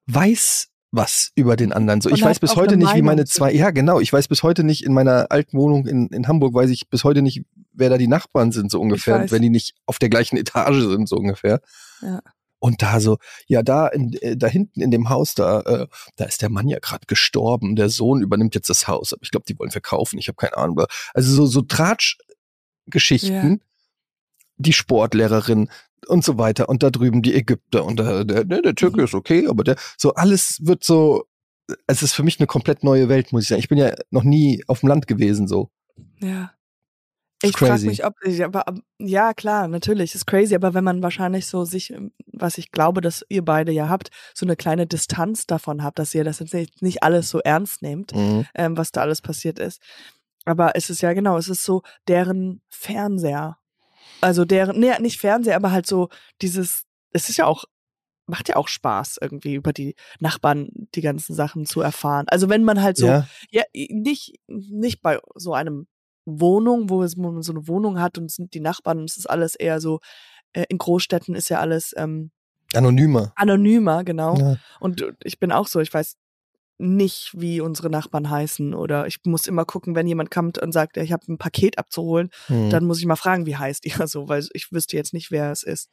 [0.07, 2.01] weiß was über den anderen.
[2.01, 4.43] So, Und ich weiß bis heute nicht, wie meine zwei, ja genau, ich weiß bis
[4.43, 7.89] heute nicht in meiner alten Wohnung in, in Hamburg, weiß ich bis heute nicht, wer
[7.89, 11.15] da die Nachbarn sind, so ungefähr, wenn die nicht auf der gleichen Etage sind, so
[11.15, 11.61] ungefähr.
[12.01, 12.21] Ja.
[12.63, 16.23] Und da so, ja, da, in, äh, da hinten in dem Haus, da, äh, da
[16.23, 17.75] ist der Mann ja gerade gestorben.
[17.75, 19.11] Der Sohn übernimmt jetzt das Haus.
[19.11, 20.17] Aber ich glaube, die wollen verkaufen.
[20.17, 20.85] Ich habe keine Ahnung.
[21.13, 23.59] Also so, so Tratsch-Geschichten,
[24.55, 25.69] die Sportlehrerin
[26.07, 26.69] und so weiter.
[26.69, 29.03] Und da drüben die Ägypter und da, der, der, der Türke Mhm.
[29.03, 31.25] ist okay, aber der, so alles wird so,
[31.87, 33.59] es ist für mich eine komplett neue Welt, muss ich sagen.
[33.59, 35.69] Ich bin ja noch nie auf dem Land gewesen, so.
[36.21, 36.53] Ja.
[37.43, 41.01] Ich frage mich, ob, ich- aber, ab- ja klar, natürlich, ist crazy, aber wenn man
[41.03, 44.87] wahrscheinlich so sich, ähm, was ich glaube, dass ihr beide ja habt, so eine kleine
[44.87, 48.45] Distanz davon habt, dass ihr das jetzt nicht, nicht alles so ernst nehmt, Mhm.
[48.55, 49.81] ähm, was da alles passiert ist.
[50.45, 53.57] Aber es ist ja genau, es ist so deren Fernseher.
[54.21, 56.09] Also deren, nee, nicht Fernseher, aber halt so
[56.41, 57.65] dieses, es ist ja auch,
[58.25, 62.25] macht ja auch Spaß, irgendwie über die Nachbarn die ganzen Sachen zu erfahren.
[62.29, 65.87] Also wenn man halt so, Ja, ja, nicht, nicht bei so einem
[66.25, 69.55] Wohnung, wo man so eine Wohnung hat und sind die Nachbarn und es ist alles
[69.55, 69.99] eher so,
[70.53, 72.31] äh, in Großstädten ist ja alles ähm,
[72.73, 73.33] anonymer.
[73.35, 74.35] anonymer, genau.
[74.37, 74.57] Ja.
[74.79, 76.15] Und äh, ich bin auch so, ich weiß
[76.79, 80.97] nicht, wie unsere Nachbarn heißen oder ich muss immer gucken, wenn jemand kommt und sagt,
[80.97, 82.69] ich habe ein Paket abzuholen, Mhm.
[82.71, 85.51] dann muss ich mal fragen, wie heißt ihr so, weil ich wüsste jetzt nicht, wer
[85.51, 85.89] es ist.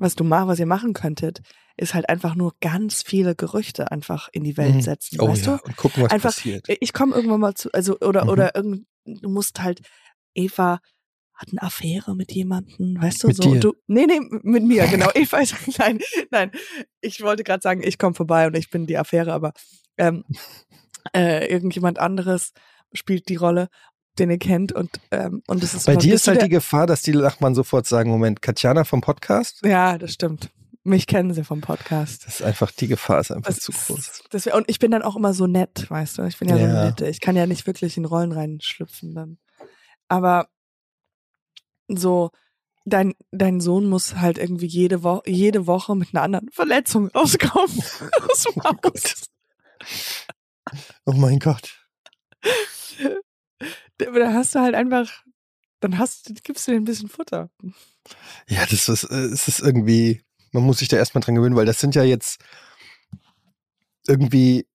[0.00, 1.40] Was du mach, was ihr machen könntet,
[1.76, 4.80] ist halt einfach nur ganz viele Gerüchte einfach in die Welt Mhm.
[4.82, 5.64] setzen, Oh weißt ja, du?
[5.64, 6.66] und gucken, was Einfach- passiert.
[6.68, 8.30] Ich komme irgendwann mal zu, also oder Mhm.
[8.30, 9.80] oder irgend, du musst halt
[10.34, 10.80] Eva
[11.34, 13.42] hat eine Affäre mit jemandem, weißt du Mit so.
[13.52, 13.60] dir?
[13.60, 15.08] Du, nee, nee, mit mir, genau.
[15.14, 16.00] Eva ist, nein,
[16.32, 16.50] nein.
[17.00, 19.52] Ich wollte gerade sagen, ich komme vorbei und ich bin die Affäre, aber
[19.98, 20.24] ähm,
[21.16, 22.52] äh, irgendjemand anderes
[22.92, 23.68] spielt die Rolle.
[24.18, 27.02] den ihr kennt und ähm, und es ist Bei dir ist halt die Gefahr, dass
[27.02, 29.60] die Nachbarn sofort sagen, Moment, Katjana vom Podcast?
[29.64, 30.50] ja, das stimmt.
[30.88, 32.26] Mich kennen sie vom Podcast.
[32.26, 33.98] Das ist einfach, die Gefahr ist einfach Das zu groß.
[33.98, 36.22] ist, das wär, und ich bin dann auch immer so nett, weißt du.
[36.22, 36.68] Ich bin ja, so Ja.
[36.68, 37.08] eine nette.
[37.08, 39.38] Ich kann ja nicht wirklich in Rollen reinschlüpfen dann.
[40.08, 40.48] Aber
[41.88, 42.30] so,
[42.86, 47.68] dein, dein Sohn muss halt irgendwie jede, Wo jede Woche mit einer anderen Verletzung rauskommen.
[48.30, 49.24] Aus dem Haus.
[51.04, 51.86] Oh mein Gott.
[53.98, 55.10] Da hast du halt einfach,
[55.80, 57.50] dann hast, gibst du dir ein bisschen Futter.
[58.48, 61.66] Ja, das ist, äh, es ist irgendwie, man muss sich da erstmal dran gewöhnen, weil
[61.66, 62.40] das sind ja jetzt
[64.06, 64.66] irgendwie,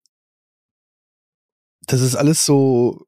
[1.88, 3.06] das ist alles so,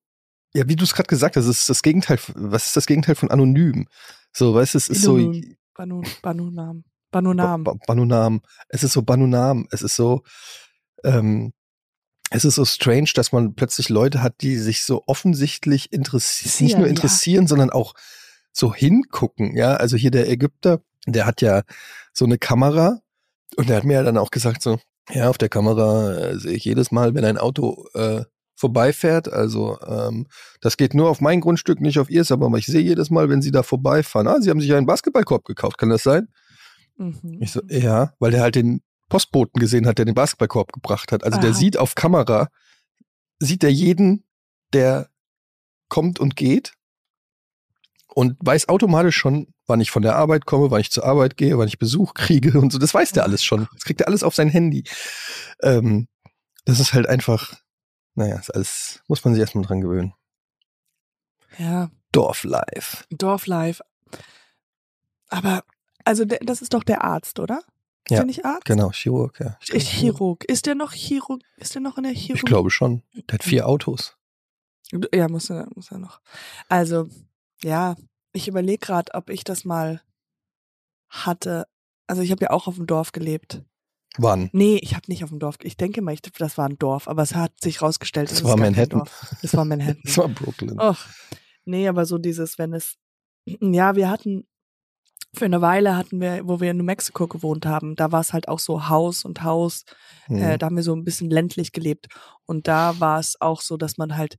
[0.54, 3.16] ja, wie du es gerade gesagt hast, das ist das Gegenteil, was ist das Gegenteil
[3.16, 3.88] von anonym?
[4.32, 5.16] So, weißt du, es ist so.
[5.74, 6.84] Banu, Banunam.
[7.12, 7.64] Banunam.
[7.64, 8.42] Ba- Ba- Banunam.
[8.70, 9.68] Es ist so Banunam.
[9.72, 10.24] Es ist so,
[11.04, 11.54] ähm,
[12.30, 16.76] es ist so strange, dass man plötzlich Leute hat, die sich so offensichtlich interessieren, nicht
[16.76, 16.90] Interessieren, nur ja.
[16.92, 17.94] interessieren, sondern auch
[18.52, 19.56] so hingucken.
[19.56, 20.82] Ja, also hier der Ägypter,
[21.14, 21.64] der hat ja
[22.14, 23.00] so eine Kamera
[23.58, 24.80] und der hat mir ja dann auch gesagt so,
[25.12, 28.24] ja, auf der Kamera äh, sehe ich jedes Mal, wenn ein Auto äh,
[28.56, 29.32] vorbeifährt.
[29.32, 30.28] Also ähm,
[30.62, 33.42] das geht nur auf mein Grundstück, nicht auf ihrs, aber ich sehe jedes Mal, wenn
[33.42, 34.28] sie da vorbeifahren.
[34.28, 36.30] Ah, sie haben sich einen Basketballkorb gekauft, kann das sein?
[36.98, 37.38] Mhm.
[37.42, 41.24] Ich so, ja, weil der halt den Postboten gesehen hat, der den Basketballkorb gebracht hat.
[41.24, 41.58] Also der Aha.
[41.58, 42.50] sieht auf Kamera,
[43.40, 44.24] sieht er jeden,
[44.74, 45.10] der
[45.90, 46.74] kommt und geht
[48.16, 51.58] und weiß automatisch schon, wann ich von der Arbeit komme, wann ich zur Arbeit gehe,
[51.58, 52.80] wann ich Besuch kriege und so.
[52.80, 53.68] Das weiß der alles schon.
[53.74, 54.86] Das kriegt er alles auf sein Handy.
[55.62, 56.08] Ähm,
[56.64, 57.54] das ist halt einfach,
[58.16, 60.14] naja, ist alles, muss man sich erstmal dran gewöhnen.
[61.60, 63.04] Ja, Dorflife.
[63.12, 63.84] Dorflife.
[65.28, 65.64] Aber,
[66.06, 67.60] also das ist doch der Arzt, oder?
[68.06, 68.66] Ist Ja, der nicht Arzt?
[68.66, 69.58] Genau, Chirurg, ja.
[69.74, 70.46] Ich, Chirurg.
[70.46, 71.42] Ist der noch Chirurg?
[71.58, 72.38] Ist der noch in der Chirurg?
[72.38, 73.04] Ich glaube schon.
[73.30, 74.16] Der hat vier Autos.
[75.14, 76.22] Ja, muss er, muss er noch.
[76.70, 77.10] Also,
[77.64, 77.96] ja,
[78.34, 80.02] ich überlege gerade, ob ich das mal
[81.10, 81.68] hatte.
[82.08, 83.62] Also ich habe ja auch auf dem Dorf gelebt.
[84.18, 84.50] Wann?
[84.54, 85.58] Nee, ich habe nicht auf dem Dorf.
[85.64, 88.44] Ich denke mal, ich, das war ein Dorf, aber es hat sich rausgestellt, Das es
[88.44, 89.04] war Manhattan.
[89.42, 90.02] Das war Manhattan.
[90.04, 90.80] Das war Brooklyn.
[90.80, 90.98] Och,
[91.66, 92.96] nee, aber so dieses, wenn es,
[93.46, 94.48] ja, wir hatten,
[95.34, 98.32] für eine Weile hatten wir, wo wir in New Mexico gewohnt haben, da war es
[98.32, 99.84] halt auch so Haus und Haus,
[100.30, 100.38] Mhm.
[100.38, 102.08] äh, da haben wir so ein bisschen ländlich gelebt.
[102.46, 104.38] Und da war es auch so, dass man halt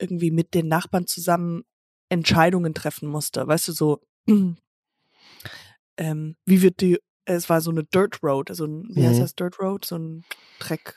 [0.00, 1.64] irgendwie mit den Nachbarn zusammen
[2.08, 3.46] Entscheidungen treffen musste.
[3.46, 4.00] Weißt du, so,
[5.96, 9.24] ähm, wie wird die, es war so eine Dirt Road, also ein, wie heißt Mhm.
[9.24, 9.84] das Dirt Road?
[9.84, 10.24] So ein
[10.58, 10.94] Dreck,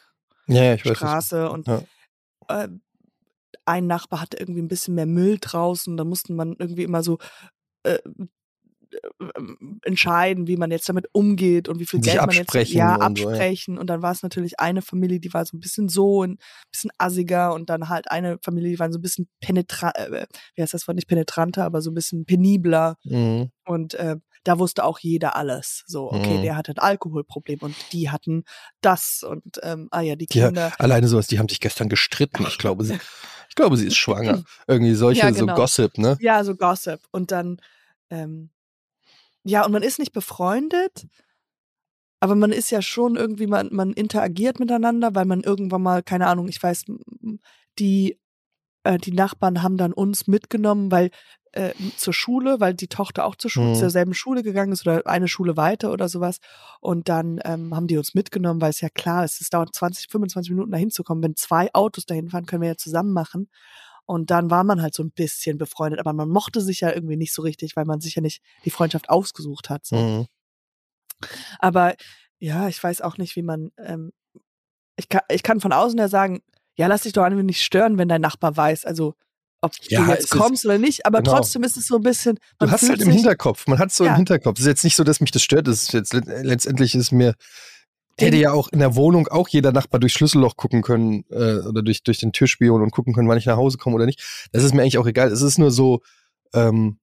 [0.48, 0.96] ja, ja, ich weiß.
[0.98, 1.84] Straße und Ja.
[2.50, 2.68] äh,
[3.66, 7.20] ein Nachbar hatte irgendwie ein bisschen mehr Müll draußen, da musste man irgendwie immer so
[7.84, 8.00] äh,
[9.84, 12.96] entscheiden, wie man jetzt damit umgeht und wie viel Sich Geld man jetzt absprechen ja
[13.06, 13.30] und so, ja.
[13.30, 16.38] absprechen und dann war es natürlich eine Familie, die war so ein bisschen so ein
[16.72, 20.26] bisschen assiger und dann halt eine Familie, die war so ein bisschen penetrant, äh,
[20.56, 23.52] wie heißt das Wort nicht penetranter, aber so ein bisschen penibler Mhm.
[23.66, 25.84] und äh, da wusste auch jeder alles.
[25.86, 26.42] So, okay, Mhm.
[26.42, 28.44] der hatte ein Alkoholproblem und die hatten
[28.82, 30.72] das und ähm, ah ja, die Ja, Kinder.
[30.80, 32.44] alleine sowas, die haben sich gestern gestritten.
[32.48, 32.98] Ich glaube, sie,
[33.50, 34.44] ich glaube, sie ist schwanger.
[34.68, 35.54] Irgendwie solche, Ja, genau.
[35.54, 36.18] so Gossip, ne?
[36.22, 37.02] Ja, so Gossip.
[37.12, 37.58] Und dann,
[38.10, 38.50] ähm,
[39.44, 41.08] ja, und man ist nicht befreundet,
[42.20, 46.28] aber man ist ja schon irgendwie, man, man interagiert miteinander, weil man irgendwann mal, keine
[46.28, 46.86] Ahnung, ich weiß,
[47.80, 48.20] die,
[48.84, 51.10] äh, die Nachbarn haben dann uns mitgenommen, weil
[51.54, 53.76] äh, zur Schule, weil die Tochter auch zur Schule, Mhm.
[53.76, 56.38] zur selben Schule gegangen ist oder eine Schule weiter oder sowas.
[56.80, 60.08] Und dann ähm, haben die uns mitgenommen, weil es ja klar ist, es dauert 20,
[60.10, 61.22] 25 Minuten dahin zu kommen.
[61.24, 63.50] Wenn zwei Autos dahin fahren, können wir ja zusammen machen.
[64.12, 67.16] Und dann war man halt so ein bisschen befreundet, aber man mochte sich ja irgendwie
[67.16, 69.86] nicht so richtig, weil man sich ja nicht die Freundschaft ausgesucht hat.
[69.86, 69.96] So.
[69.96, 70.26] Mhm.
[71.60, 71.96] Aber
[72.40, 73.72] ja, ich weiß auch nicht, wie man.
[73.78, 74.12] Ähm,
[74.98, 76.42] ich, kann, ich kann von außen her sagen,
[76.76, 78.86] ja, lass dich doch einfach nicht stören, wenn dein Nachbar weiß.
[78.86, 79.16] Also
[79.62, 81.38] ob Ja, du jetzt ist- kommst oder nicht, aber genau.
[81.38, 82.38] trotzdem ist es so ein bisschen.
[82.60, 83.68] Man Du hast halt im Hinterkopf.
[83.68, 84.12] Man hat so Ja.
[84.12, 84.58] im Hinterkopf.
[84.58, 85.68] Es ist jetzt nicht so, dass mich das stört.
[85.68, 87.36] Das ist jetzt let- letztendlich ist mir
[88.22, 91.82] hätte ja auch in der Wohnung auch jeder Nachbar durchs Schlüsselloch gucken können äh, oder
[91.82, 94.48] durch durch den Türspion und gucken können, wann ich nach Hause komme oder nicht.
[94.52, 95.32] Das ist mir eigentlich auch egal.
[95.32, 96.02] Es ist nur so
[96.54, 96.98] ähm,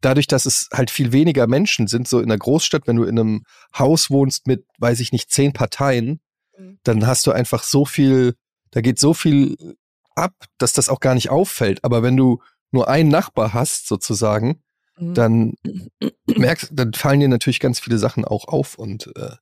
[0.00, 3.18] dadurch, dass es halt viel weniger Menschen sind, so in der Großstadt, wenn du in
[3.18, 3.44] einem
[3.78, 6.20] Haus wohnst mit, weiß ich nicht, zehn Parteien,
[6.58, 6.78] Mhm.
[6.84, 8.34] dann hast du einfach so viel,
[8.70, 9.76] da geht so viel
[10.14, 11.84] ab, dass das auch gar nicht auffällt.
[11.84, 14.62] Aber wenn du nur einen Nachbar hast, sozusagen,
[14.98, 15.14] Mhm.
[15.14, 15.54] dann
[16.26, 19.36] merkst, dann fallen dir natürlich ganz viele Sachen auch auf und äh,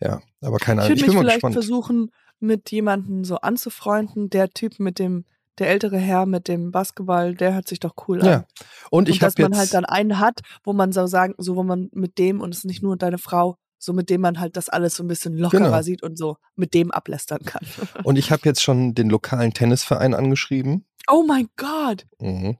[0.00, 0.88] ja, aber keine Ich Ahnung.
[0.88, 1.54] würde Ich mich bin mal vielleicht gespannt.
[1.54, 2.10] versuchen,
[2.40, 4.30] mit jemandem so anzufreunden.
[4.30, 5.24] Der Typ mit dem,
[5.58, 8.44] der ältere Herr mit dem Basketball, der hört sich doch cool Ja, an.
[8.90, 11.62] und ich und dass man halt dann einen hat, wo man so sagen, so wo
[11.62, 14.56] man mit dem und es ist nicht nur deine Frau, so mit dem man halt
[14.56, 15.82] das alles so ein bisschen lockerer Genau.
[15.82, 17.66] sieht und so mit dem ablästern kann.
[18.04, 20.86] und ich habe jetzt schon den lokalen Tennisverein angeschrieben.
[21.10, 22.06] Oh mein Gott.
[22.20, 22.56] Mhm.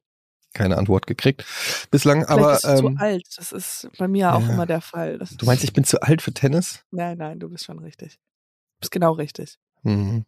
[0.52, 1.44] Keine Antwort gekriegt.
[1.90, 2.52] Bislang, Vielleicht aber.
[2.52, 3.26] bist du Ähm, zu alt.
[3.36, 4.52] Das ist bei mir auch ja.
[4.52, 5.18] immer der Fall.
[5.18, 6.84] Das du meinst, ich bin zu alt für Tennis?
[6.90, 8.14] Nein, nein, du bist schon richtig.
[8.14, 9.58] Du bist genau richtig.
[9.82, 10.24] Mhm.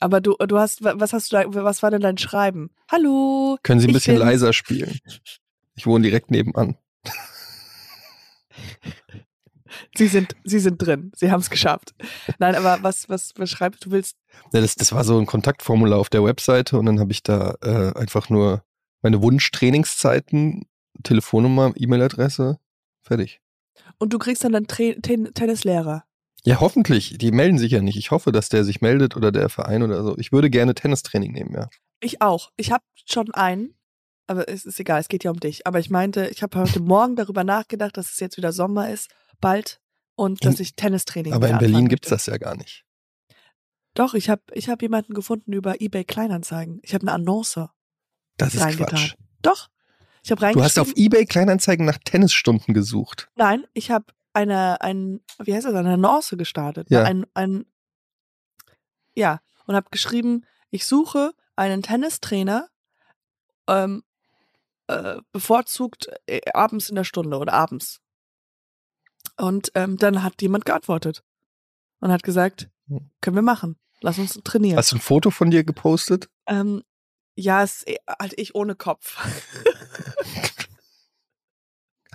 [0.00, 2.70] Aber du, du hast, was hast du da, was war denn dein Schreiben?
[2.90, 3.58] Hallo.
[3.62, 4.98] Können Sie ein bisschen bin- leiser spielen?
[5.74, 6.76] Ich wohne direkt nebenan.
[9.96, 11.12] Sie sind, sie sind drin.
[11.14, 11.94] Sie haben es geschafft.
[12.38, 13.90] Nein, aber was, was, was schreibst du?
[13.90, 14.16] willst?
[14.52, 17.54] Ja, das, das war so ein Kontaktformular auf der Webseite und dann habe ich da
[17.62, 18.64] äh, einfach nur
[19.02, 20.66] meine Wunschtrainingszeiten,
[21.02, 22.58] Telefonnummer, E-Mail-Adresse,
[23.02, 23.40] fertig.
[23.98, 26.04] Und du kriegst dann dann Tra Ten Tennislehrer.
[26.44, 27.18] Ja, hoffentlich.
[27.18, 27.96] Die melden sich ja nicht.
[27.98, 30.16] Ich hoffe, dass der sich meldet oder der Verein oder so.
[30.18, 31.68] Ich würde gerne Tennistraining nehmen, ja.
[32.00, 32.50] Ich auch.
[32.56, 33.74] Ich habe schon einen,
[34.28, 35.66] aber es ist egal, es geht ja um dich.
[35.66, 39.10] Aber ich meinte, ich habe heute Morgen darüber nachgedacht, dass es jetzt wieder Sommer ist,
[39.40, 39.80] bald,
[40.14, 42.14] und dass In- ich Tennistraining Aber in Berlin gibt's möchte.
[42.14, 42.84] das ja gar nicht.
[43.94, 46.78] Doch, ich habe ich hab jemanden gefunden über eBay Kleinanzeigen.
[46.82, 47.68] Ich habe eine Annonce
[48.38, 48.66] Das ist.
[48.76, 49.14] Quatsch.
[49.42, 49.68] Doch.
[50.24, 50.92] Ich habe Du hast auf.
[50.96, 53.28] Ebay Kleinanzeigen nach Tennisstunden gesucht.
[53.36, 56.90] Nein, ich habe eine, ein, wie heißt das, eine Annonce gestartet.
[56.90, 57.04] Ja.
[57.04, 57.66] Ein, ein,
[59.14, 62.68] ja, und habe geschrieben, ich suche einen Tennistrainer,
[63.68, 64.02] ähm,
[64.86, 68.00] äh, bevorzugt äh, abends in der Stunde oder abends.
[69.36, 71.22] Und ähm, dann hat jemand geantwortet
[72.00, 73.10] und hat gesagt, Hm.
[73.20, 73.76] können wir machen.
[74.00, 74.78] Lass uns trainieren.
[74.78, 76.28] Hast du ein Foto von dir gepostet?
[76.46, 76.82] Ähm,
[77.38, 79.16] ja, es ist halt ich ohne Kopf.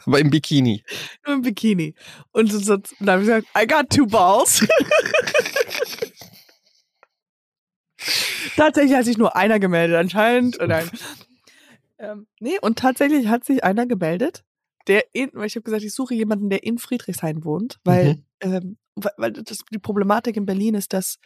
[0.06, 0.84] Aber im Bikini.
[1.26, 1.96] Nur im Bikini.
[2.34, 4.68] Und, so, dann habe ich gesagt, I got two balls.
[8.58, 10.58] tatsächlich hat sich nur einer gemeldet anscheinend.
[10.60, 10.90] Und dann,
[12.00, 14.44] ähm, nee, und tatsächlich hat sich einer gemeldet,
[14.88, 18.26] der in, weil ich habe gesagt, ich suche jemanden, der in Friedrichshain wohnt, weil, Mhm.
[18.42, 21.18] ähm, weil, weil das, die Problematik in Berlin ist, dass,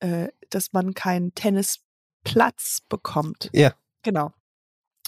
[0.00, 1.34] äh, dass man keinen
[2.26, 3.50] Tennisplatz bekommt.
[3.52, 3.72] Ja.
[4.02, 4.32] Genau.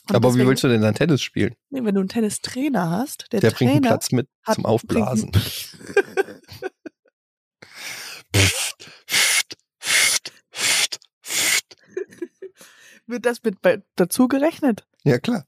[0.09, 1.55] Und Aber wie deswegen- willst du denn dann Tennis spielen?
[1.71, 4.65] Nee, wenn du einen Tennistrainer hast, der, Der bringt einen Trainer Platz mit hat, zum
[4.67, 5.33] Aufblasen.
[13.07, 13.57] Wird das mit
[13.97, 14.87] dazu gerechnet?
[15.05, 15.45] Ja, klar.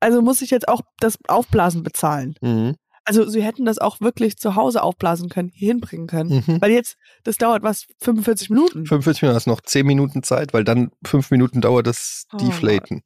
[0.00, 2.34] Also muss ich jetzt auch das Aufblasen bezahlen.
[2.40, 2.76] Mhm.
[3.08, 6.44] Also sie hätten das auch wirklich zu Hause aufblasen können, hier hinbringen können.
[6.46, 6.60] Mhm.
[6.60, 8.84] Weil jetzt, das dauert was, 45 Minuten.
[8.84, 12.36] 45 Minuten hast du noch 10 Minuten Zeit, weil dann 5 Minuten dauert das Oh,
[12.36, 13.02] Deflaten.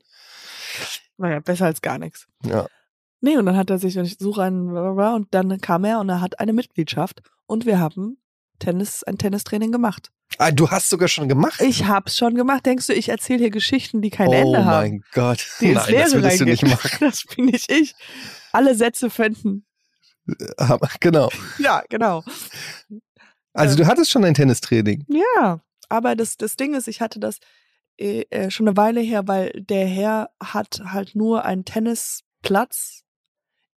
[1.18, 2.26] Naja, besser als gar nichts.
[2.44, 2.66] Ja.
[3.20, 6.08] Nee, und dann hat er sich, und ich suche einen, und dann kam er und
[6.08, 8.16] er hat eine Mitgliedschaft und wir haben
[8.58, 10.10] Tennis, ein Tennistraining gemacht.
[10.38, 11.60] Ah, du hast sogar schon gemacht.
[11.60, 12.66] Ich hab's schon gemacht.
[12.66, 14.80] Denkst du, ich erzähle hier Geschichten, die kein oh Ende haben?
[14.80, 15.46] mein Gott.
[15.60, 16.90] Die Nein, das würdest du nicht machen.
[17.00, 17.94] Das bin nicht ich.
[18.50, 19.64] Alle Sätze finden.
[20.56, 21.28] Aber, genau.
[21.58, 22.22] Ja, genau.
[23.52, 25.04] Also du hattest schon ein Tennistraining.
[25.08, 27.38] Ja, aber das, das Ding ist, ich hatte das
[27.98, 33.02] äh, äh, schon eine Weile her, weil der Herr hat halt nur einen Tennisplatz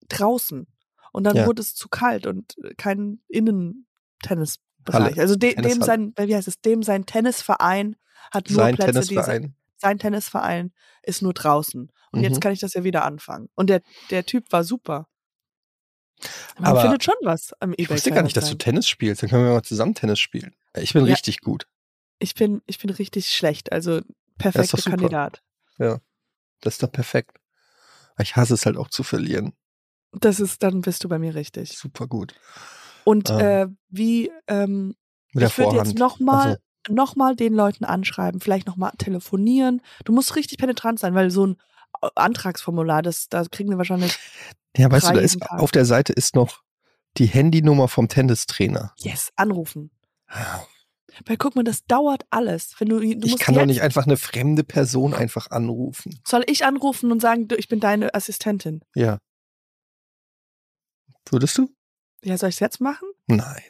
[0.08, 0.66] draußen.
[1.12, 1.46] Und dann Ja.
[1.46, 5.18] wurde es zu kalt und kein Innentennisbereich.
[5.18, 7.96] Also de, dem sein, wie heißt es, dem sein Tennisverein
[8.32, 9.54] hat nur Sein Plätze, die Tennisverein.
[9.76, 11.90] sein Tennisverein ist nur draußen.
[12.12, 12.24] Und Mhm.
[12.24, 13.48] jetzt kann ich das ja wieder anfangen.
[13.54, 15.08] Und der, der Typ war super.
[16.58, 17.82] Man Aber findet schon was am eBay.
[17.84, 18.56] Ich wusste gar nicht, dass du.
[18.56, 19.22] Tennis spielst.
[19.22, 20.54] Dann können wir mal zusammen Tennis spielen.
[20.76, 21.12] Ich bin Ja.
[21.12, 21.66] richtig gut.
[22.18, 23.72] Ich bin, ich bin richtig schlecht.
[23.72, 24.00] Also
[24.38, 24.90] perfekter super.
[24.90, 25.42] Kandidat.
[25.78, 27.36] Das ist doch perfekt.
[28.18, 29.52] Ich hasse es halt auch zu verlieren.
[30.12, 31.76] Das ist, dann bist du bei mir richtig.
[31.76, 32.34] Super gut.
[33.02, 33.62] Und Ah.
[33.62, 34.94] äh, wie, ähm,
[35.32, 39.82] ich würde jetzt nochmal Also, noch mal den Leuten anschreiben, vielleicht nochmal telefonieren.
[40.04, 41.56] Du musst richtig penetrant sein, weil so ein
[42.02, 44.16] äh, Antragsformular, das, da kriegen wir wahrscheinlich,
[44.76, 46.62] ja, weißt du, da ist auf der Seite ist noch
[47.16, 48.92] die Handynummer vom Tennistrainer.
[48.98, 49.90] yes, anrufen.
[51.26, 52.74] Weil guck mal, das dauert alles.
[52.78, 56.20] Wenn du, du ich kann doch nicht einfach eine fremde Person einfach anrufen.
[56.26, 58.84] Soll ich anrufen und sagen, du, ich bin deine Assistentin?
[58.94, 59.18] Ja.
[61.30, 61.70] Würdest du?
[62.24, 63.08] Ja, soll ich es jetzt machen?
[63.26, 63.62] Nein.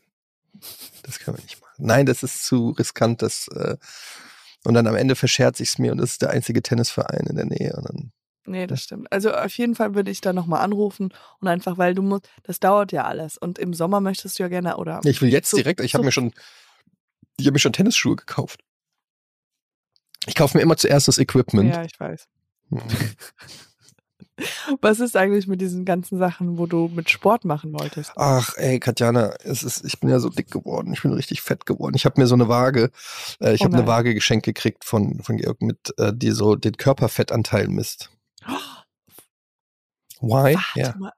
[1.02, 1.74] Das können wir nicht machen.
[1.78, 3.20] Nein, das ist zu riskant.
[3.20, 3.76] Das, äh,
[4.64, 7.44] und dann am Ende verschert sich's mir und das ist der einzige Tennisverein in der
[7.44, 7.74] Nähe.
[7.76, 8.12] Und dann,
[8.46, 9.11] Nee, das stimmt.
[9.12, 12.61] Also auf jeden Fall würde ich da nochmal anrufen und einfach, weil du musst, das
[12.61, 13.38] dauert ja alles.
[13.38, 16.02] Und im Sommer möchtest du ja gerne, oder ich will jetzt So- direkt, ich habe
[16.02, 16.33] so- mir schon,
[17.38, 18.61] ich habe mir schon Tennisschuhe gekauft.
[20.26, 21.74] Ich kaufe mir immer zuerst das Equipment.
[21.74, 22.28] Ja, ich weiß.
[22.70, 22.80] Hm.
[24.80, 28.11] Was ist eigentlich mit diesen ganzen Sachen, wo du mit Sport machen wolltest?
[28.16, 30.92] Ach, ey, Katjana, es ist, ich bin ja so dick geworden.
[30.92, 31.94] Ich bin richtig fett geworden.
[31.94, 32.90] Ich habe mir so eine Waage,
[33.40, 33.87] äh, ich Oh habe eine.
[33.87, 38.11] Waage geschenkt gekriegt von, von Georg mit, äh, die so den Körperfettanteil misst.
[40.28, 40.54] Why?
[40.54, 40.94] Warte Ja.
[40.96, 41.12] mal.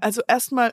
[0.00, 0.72] Also erstmal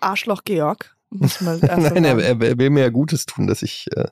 [0.00, 0.96] Arschloch Georg.
[1.10, 4.08] Nein, er, er, will mir ja Gutes tun, dass ich, äh,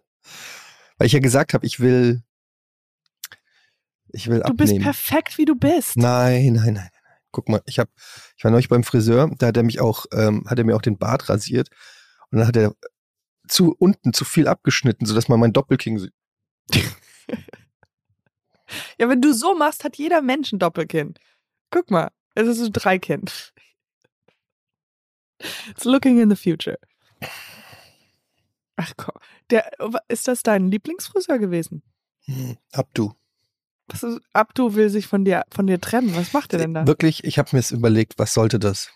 [0.99, 2.23] weil ich ja gesagt habe, ich will,
[4.09, 4.57] Ich will Du abnehmen.
[4.79, 5.97] bist perfekt, wie du bist.
[5.97, 6.91] Nein, nein, nein, nein.
[7.33, 7.91] Guck mal, ich hab,
[8.37, 10.81] ich war neulich beim Friseur, da hat er mich auch, ähm, hat er mir auch
[10.83, 11.69] den Bart rasiert
[12.31, 12.75] und dann hat er
[13.47, 16.15] zu unten zu viel abgeschnitten, sodass man mein Doppelkinn sieht.
[18.99, 21.15] Ja, wenn du so machst, hat jeder Mensch ein Doppelkinn.
[21.71, 23.25] Guck mal, es ist ein Dreikinn.
[25.71, 26.79] It's looking in the future.
[28.77, 29.15] Ach komm,
[29.51, 29.71] der,
[30.09, 31.83] ist das dein Lieblingsfriseur gewesen?
[32.25, 33.13] Hm, hab du.
[33.89, 36.15] Was ist, Abdu will sich von dir, von dir trennen.
[36.17, 36.87] Was macht er denn da?
[36.87, 38.91] Wirklich, ich habe mir es überlegt, was sollte das?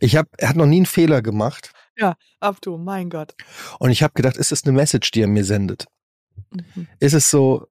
[0.00, 1.72] Ich habe, er hat noch nie einen Fehler gemacht
[2.40, 3.34] Abdu, mein Gott.
[3.78, 5.86] und ich habe gedacht, ist das eine Message, die er mir sendet?
[6.50, 6.88] Mhm.
[7.00, 7.66] Ist es so,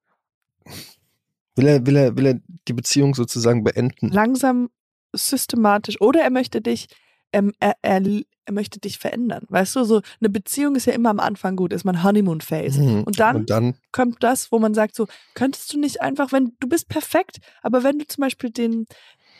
[1.55, 4.09] will er, will er, will er die Beziehung sozusagen beenden?
[4.09, 4.69] Langsam
[5.13, 5.99] systematisch.
[6.01, 6.87] Oder er möchte dich,
[7.31, 8.01] ähm, er, er,
[8.45, 9.45] er möchte dich verändern.
[9.49, 12.81] Weißt du, so eine Beziehung ist ja immer am Anfang gut, ist man Honeymoon Phase.
[12.81, 13.03] Mhm.
[13.03, 16.55] Und dann und dann kommt das, wo man sagt, so, könntest du nicht einfach, wenn
[16.59, 18.85] du bist perfekt, aber wenn du zum Beispiel den,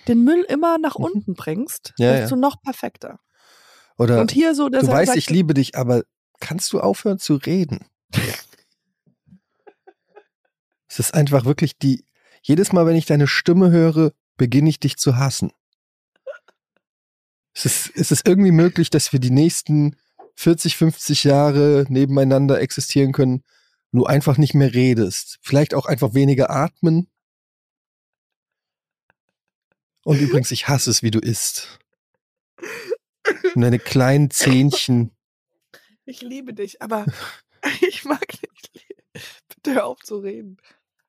[0.08, 1.06] den Müll immer nach Mhm.
[1.06, 2.28] unten bringst, Ja, bist ja.
[2.30, 3.20] du noch perfekter.
[3.98, 6.04] oder Und hier so, du weißt, sagt, ich liebe dich, aber
[6.40, 7.86] kannst du aufhören zu reden?
[10.96, 12.06] es ist einfach wirklich die,
[12.42, 15.52] jedes Mal, wenn ich deine Stimme höre, beginne ich dich zu hassen.
[17.54, 19.98] Es ist, es ist irgendwie möglich, dass wir die nächsten
[20.36, 23.44] 40, 50 Jahre nebeneinander existieren können,
[23.92, 25.38] du einfach nicht mehr redest.
[25.42, 27.10] Vielleicht auch einfach weniger atmen.
[30.04, 31.80] Und übrigens, ich hasse es, wie du isst.
[33.56, 35.12] Und deine kleinen Zähnchen.
[36.06, 37.06] ich liebe dich, aber
[37.88, 38.86] ich mag nicht.
[39.50, 40.58] Bitte hör auf zu reden.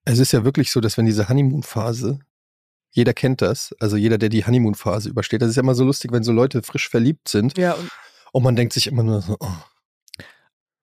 [0.06, 2.20] Es ist ja wirklich so, dass wenn diese Honeymoon-Phase,
[2.90, 6.12] jeder kennt das, also jeder, der die Honeymoon-Phase übersteht, das ist ja immer so lustig,
[6.12, 7.90] wenn so Leute frisch verliebt sind Ja, und,
[8.32, 9.52] und man denkt sich immer nur so, oh,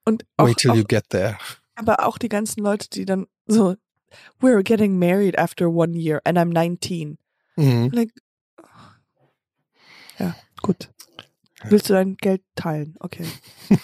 [0.06, 1.38] und auch, wait till auch, you get there.
[1.76, 3.76] aber auch die ganzen Leute, die dann so,
[4.42, 7.18] we're getting married after one year and I'm 19.
[7.56, 7.90] Mhm.
[7.94, 8.12] Like,
[10.20, 10.90] ja, gut.
[11.66, 12.96] Willst du dein Geld teilen?
[13.00, 13.26] Okay.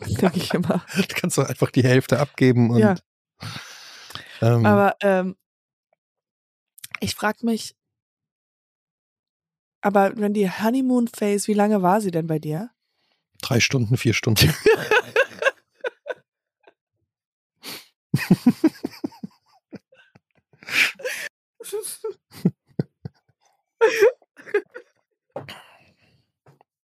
[0.20, 0.84] Denke ich immer.
[0.96, 2.96] Du kannst doch einfach die Hälfte abgeben und Ja.
[4.44, 5.36] Ähm, Aber ähm,
[7.00, 7.74] ich frage mich,
[9.80, 12.70] aber wenn die Honeymoon Phase, wie lange war sie denn bei dir?
[13.44, 14.52] drei Stunden, vier Stunden.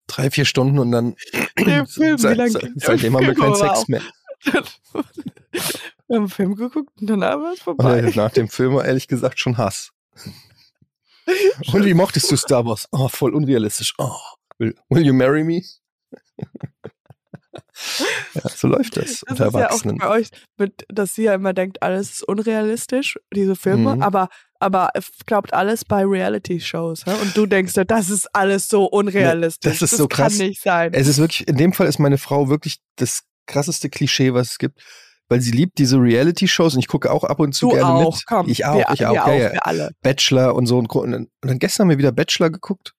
[0.07, 1.17] drei, vier Stunden und dann
[1.87, 4.03] Film, seit, seitdem haben wir keinen Sex mehr.
[6.09, 8.13] Wir haben einen Film geguckt und danach war es Und vorbei.
[8.17, 9.91] nach dem Film war ehrlich gesagt schon Hass.
[11.73, 12.89] Und wie mochtest du Star Wars?
[12.91, 13.93] Oh, voll unrealistisch.
[13.99, 14.17] Oh,
[14.59, 15.61] will, will you marry me?
[18.35, 19.99] ja, so läuft das, Das unter ist ja auch Erwachsenen.
[19.99, 24.03] bei euch, mit, dass sie ja immer denkt, alles ist unrealistisch, diese Filme, Mhm.
[24.03, 24.91] aber, aber
[25.27, 27.05] glaubt alles bei Reality-Shows.
[27.05, 29.71] Und du denkst, ja, das ist alles so unrealistisch.
[29.79, 30.39] das ist so krass.
[30.39, 30.93] kann nicht sein.
[30.95, 34.59] Es ist wirklich, in dem Fall ist meine Frau wirklich das krasseste Klischee, was es
[34.59, 34.81] gibt,
[35.29, 38.15] weil sie liebt diese Reality-Shows und ich gucke auch ab und zu du gerne auch,
[38.15, 38.27] mit.
[38.27, 38.49] komm.
[38.49, 39.53] ich auch, wir, ich auch, wir auch, ja.
[39.53, 39.91] wir alle.
[40.03, 40.79] Bachelor und so.
[40.79, 42.95] Und, und dann, und dann gestern haben wir wieder Bachelor geguckt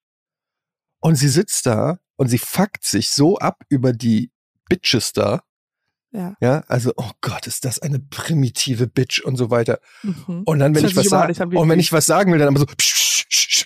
[1.00, 4.32] und sie sitzt da und sie fuckt sich so ab über die
[4.70, 5.44] Bitches da.
[6.12, 6.36] Ja.
[6.42, 9.80] Ja, also, oh Gott, ist das eine primitive Bitch und so weiter.
[10.02, 10.42] Mhm.
[10.44, 11.94] Und dann, wenn Das ich was sich überhaupt sage, nicht an wie und wenn ich
[11.94, 13.65] was sagen will, dann immer so, psch, psch,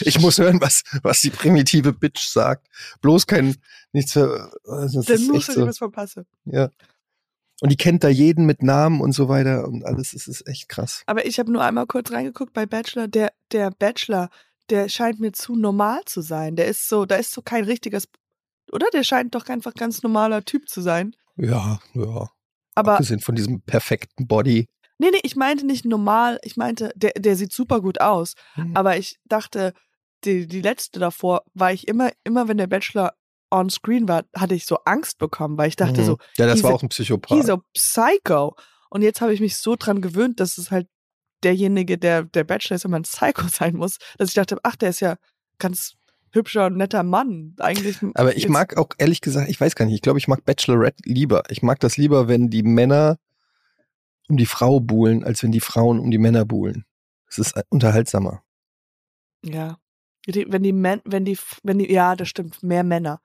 [0.06, 2.68] ich muss hören, was, was die primitive Bitch sagt.
[3.02, 3.56] Bloß kein,
[3.92, 6.24] nichts für, also das Dann ist du dir so, was verpassen.
[6.46, 6.70] ja.
[7.62, 10.68] Und die kennt da jeden mit Namen und so weiter und alles, es ist echt
[10.68, 11.04] krass.
[11.06, 13.06] Aber ich habe nur einmal kurz reingeguckt bei Bachelor.
[13.06, 14.30] Der, der Bachelor,
[14.68, 16.56] der scheint mir zu normal zu sein.
[16.56, 18.08] Der ist so, da ist so kein richtiges,
[18.72, 18.88] oder?
[18.92, 21.14] Der scheint doch einfach ganz normaler Typ zu sein.
[21.36, 22.30] Ja, ja.
[22.74, 24.68] Aber Abgesehen von diesem perfekten Body.
[24.98, 26.40] nee, nee, ich meinte nicht normal.
[26.42, 28.34] Ich meinte, der, der sieht super gut aus.
[28.54, 28.76] Hm.
[28.76, 29.72] Aber ich dachte,
[30.24, 33.14] die, die letzte davor war ich immer, immer wenn der Bachelor
[33.52, 36.06] on screen war, hatte ich so Angst bekommen, weil ich dachte Mhm.
[36.06, 37.48] so, Ja, das war auch ein Psychopath.
[37.50, 38.56] a psycho.
[38.90, 40.88] Und jetzt habe ich mich so dran gewöhnt, dass es halt
[41.44, 44.90] derjenige, der der Bachelor ist, immer ein Psycho sein muss, dass ich dachte, ach, der
[44.90, 45.16] ist ja
[45.58, 45.94] ganz
[46.30, 47.54] hübscher und netter Mann.
[47.58, 47.98] Eigentlich.
[48.14, 51.02] Aber ich mag auch ehrlich gesagt, ich weiß gar nicht, ich glaube, ich mag Bachelorette
[51.04, 51.42] lieber.
[51.50, 53.18] Ich mag das lieber, wenn die Männer
[54.28, 56.84] um die Frau buhlen, als wenn die Frauen um die Männer buhlen.
[57.28, 58.42] Es ist äh, unterhaltsamer.
[59.44, 59.76] Ja.
[60.26, 63.20] Die, wenn die Män wenn die, wenn die, ja, das stimmt, mehr Männer.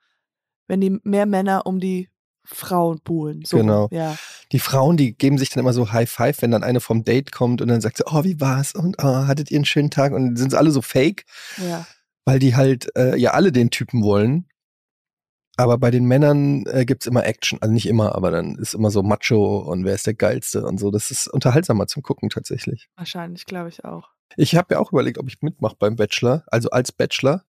[0.68, 2.08] Wenn die mehr Männer um die
[2.44, 3.42] Frauen buhlen.
[3.44, 3.88] So, Genau.
[3.90, 4.16] Ja.
[4.52, 7.32] Die Frauen, die geben sich dann immer so High Five, wenn dann eine vom Date
[7.32, 8.74] kommt und dann sagt sie, oh, wie war's?
[8.74, 10.12] Und oh, hattet ihr einen schönen Tag?
[10.12, 11.24] Und sind sie alle so fake,
[11.58, 11.86] Ja.
[12.24, 14.46] weil die halt äh, ja alle den Typen wollen.
[15.58, 17.58] Aber bei den Männern äh, gibt's immer Action.
[17.60, 20.78] Also nicht immer, aber dann ist immer so Macho und wer ist der Geilste und
[20.78, 20.90] so.
[20.90, 22.88] Das ist unterhaltsamer zum Gucken tatsächlich.
[22.96, 24.08] Wahrscheinlich, glaube ich auch.
[24.36, 27.44] Ich habe ja auch überlegt, ob ich mitmache beim Bachelor, also als Bachelor.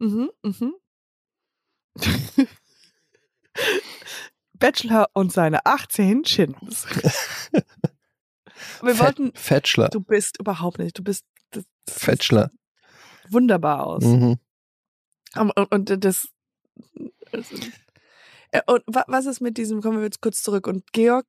[0.00, 0.74] Mhm, mhm.
[4.62, 6.86] Bachelor und seine 18 Chins.
[8.82, 9.88] Wir wollten, Bachelor.
[9.88, 12.50] du bist überhaupt nicht, du bist das, das sieht Bachelor.
[13.28, 14.04] wunderbar aus.
[14.04, 14.38] Mhm.
[15.36, 16.28] Und, und, das,
[18.50, 21.26] Äh, und wa- was ist mit diesem, kommen wir jetzt kurz zurück und Georg,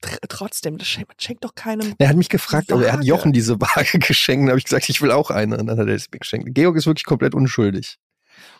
[0.00, 3.04] tr trotzdem, das schenkt, doch keinem, Er hat mich gefragt, aber er hat.
[3.04, 4.46] Jochen diese Waage geschenkt.
[4.46, 5.56] Da habe ich gesagt, ich will auch eine.
[5.58, 6.52] Und dann hat er es mir geschenkt.
[6.54, 7.98] Georg ist wirklich komplett unschuldig.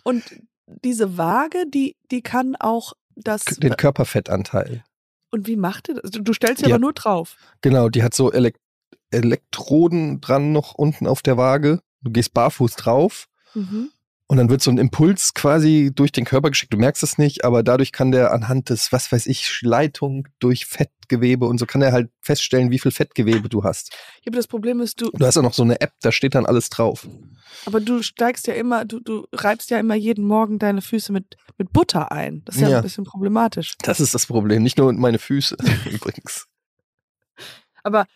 [0.04, 0.22] und
[0.66, 4.84] diese Waage, die, die kann auch das, Den Körperfettanteil.
[5.30, 6.10] und wie macht ihr das?
[6.10, 6.76] Du, du stellst sie Ja.
[6.76, 7.36] aber nur drauf.
[7.60, 8.56] Genau, die hat so Elek
[9.10, 11.80] Elektroden dran noch unten auf der Waage.
[12.02, 13.90] Du gehst barfuß drauf Mhm.
[14.32, 16.72] Und dann wird so ein Impuls quasi durch den Körper geschickt.
[16.72, 20.64] Du merkst es nicht, aber dadurch kann der anhand des, was weiß ich, Leitung durch
[20.64, 23.90] Fettgewebe und so kann er halt feststellen, wie viel Fettgewebe du hast.
[24.22, 26.34] Ja, aber das Problem ist, du, Du hast ja noch so eine App, da steht
[26.34, 27.06] dann alles drauf.
[27.66, 31.36] aber du steigst ja immer, du, du reibst ja immer jeden Morgen deine Füße mit,
[31.58, 32.40] mit Butter ein.
[32.46, 32.76] Das ist ja, Ja.
[32.78, 33.74] ein bisschen problematisch.
[33.82, 35.58] Das ist das Problem, nicht nur meine Füße
[35.90, 36.46] übrigens.
[37.82, 38.06] Aber,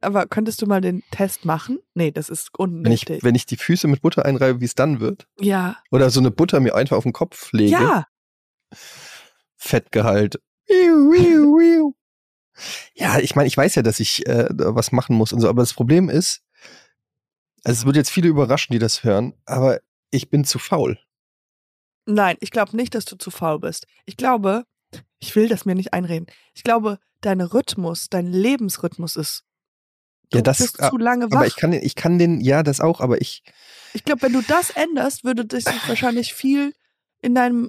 [0.00, 1.78] aber könntest du mal den Test machen?
[1.94, 5.00] Nee, das ist Wenn ich, wenn ich die Füße mit Butter einreibe, wie es dann
[5.00, 5.26] wird.
[5.40, 5.76] ja.
[5.90, 7.72] Oder so eine Butter mir einfach auf den Kopf lege.
[7.72, 8.06] Ja.
[9.56, 10.40] Fettgehalt.
[12.94, 15.62] Ja, ich meine, ich weiß ja, dass ich äh, was machen muss und so, aber
[15.62, 16.42] das Problem ist,
[17.64, 20.98] also es wird jetzt viele überraschen, die das hören, aber ich bin zu faul.
[22.06, 23.86] Nein, ich glaube nicht, dass du zu faul bist.
[24.04, 24.64] Ich glaube,
[25.18, 26.26] ich will das mir nicht einreden.
[26.54, 29.42] Ich glaube, dein Rhythmus, dein Lebensrhythmus ist.
[30.30, 31.36] Du Ja, das- bist ah, zu lange wach.
[31.36, 33.42] Aber ich kann den, ich kann den, ja, das auch, aber ich,
[33.94, 36.74] Ich glaube, wenn du das änderst, würde das wahrscheinlich viel
[37.22, 37.68] in deinem.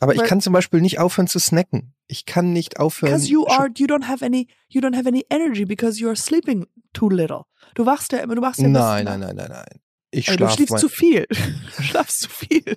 [0.00, 1.94] aber ich kann zum Beispiel nicht aufhören zu snacken.
[2.06, 3.12] Ich kann nicht aufhören.
[3.12, 6.16] Because you are, you don't have any, you don't have any energy because you are
[6.16, 7.42] sleeping too little.
[7.74, 9.80] Du wachst ja immer, du wachst ja Nein, nein, nein, nein, nein.
[10.10, 11.26] Ich Ey, du schläfst zu viel.
[11.76, 12.76] Du schlafst zu viel.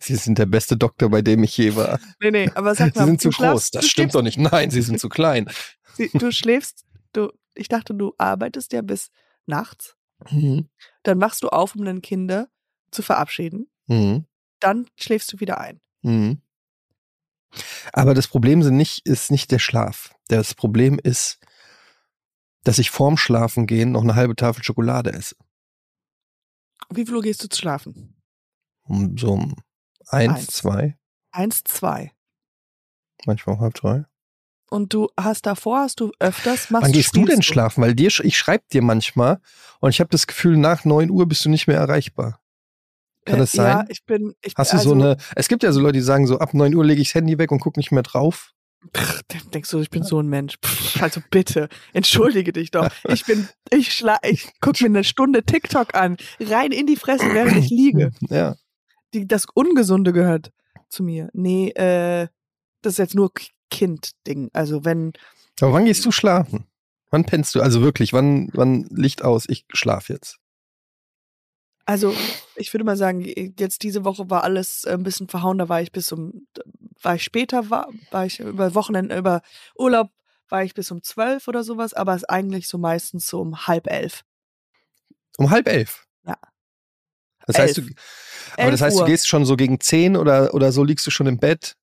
[0.00, 2.00] Sie sind der beste Doktor, bei dem ich je war.
[2.20, 3.70] Nee, nee, aber sag Sie mal, sind zu groß.
[3.70, 4.38] Das stimmt doch nicht.
[4.38, 5.48] Nein, sie sind zu klein.
[5.96, 9.10] sie- Du schläfst, du, ich dachte, du arbeitest ja bis
[9.46, 9.96] nachts.
[10.30, 10.68] Mhm.
[11.02, 12.48] Dann wachst du auf, um deine Kinder
[12.90, 13.70] zu verabschieden.
[13.86, 14.26] Mhm.
[14.60, 15.80] Dann schläfst du wieder ein.
[16.02, 16.42] Mhm.
[17.92, 20.14] Aber das Problem sind nicht, ist nicht der Schlaf.
[20.28, 21.38] Das Problem ist,
[22.64, 25.36] dass ich vorm Schlafen gehen noch eine halbe Tafel Schokolade esse.
[26.90, 28.20] Wie viel Uhr gehst du zu schlafen?
[28.82, 29.54] Um so um
[30.08, 30.46] eins, Eins.
[30.48, 30.98] zwei,
[31.30, 32.12] Eins, zwei.
[33.26, 34.04] manchmal um halb drei.
[34.70, 37.82] Und du hast davor, hast du öfters, machst Wann gehst du denn schlafen?
[37.82, 39.40] Weil dir, ich schreibe dir manchmal
[39.80, 42.40] und ich habe das Gefühl, nach neun Uhr bist du nicht mehr erreichbar.
[43.24, 43.66] Kann Äh, das sein?
[43.66, 46.00] Ja, ich bin, ich Hast du also, so eine, es gibt ja so Leute, die
[46.02, 48.52] sagen so, ab neun Uhr lege ich das Handy weg und guck nicht mehr drauf.
[48.96, 50.56] Pff, denkst du, ich bin so ein Mensch.
[50.64, 52.88] Pff, also bitte, entschuldige dich doch.
[53.08, 57.24] Ich bin, ich schla, ich guck mir eine Stunde TikTok an, rein in die Fresse,
[57.32, 58.10] während ich liege.
[58.28, 58.54] Ja.
[59.14, 60.52] Die, das Ungesunde gehört
[60.90, 61.30] zu mir.
[61.32, 62.28] Nee, äh,
[62.82, 63.32] das ist jetzt nur
[63.70, 64.50] Kind-Ding.
[64.52, 65.12] Also wenn,
[65.60, 66.66] Aber wann gehst du schlafen?
[67.10, 67.62] Wann pennst du?
[67.62, 69.46] Also wirklich, wann, wann Licht aus?
[69.48, 70.38] Ich schlaf jetzt.
[71.86, 72.14] also
[72.54, 73.24] ich würde mal sagen,
[73.58, 75.56] jetzt diese Woche war alles äh, ein bisschen verhauen.
[75.58, 76.46] Da war ich bis um,
[77.00, 79.40] war ich später, war, war ich über Wochenende, über
[79.74, 80.10] Urlaub,
[80.50, 83.66] war ich bis um zwölf oder sowas, aber es ist eigentlich so meistens so um
[83.66, 84.24] halb elf.
[85.38, 86.06] Um halb elf.
[86.26, 86.36] Ja.
[87.46, 87.94] Das heißt, du, Elf.
[88.58, 91.10] aber das Elf heißt, du gehst schon so gegen zehn oder, oder so liegst du
[91.10, 91.74] schon im Bett.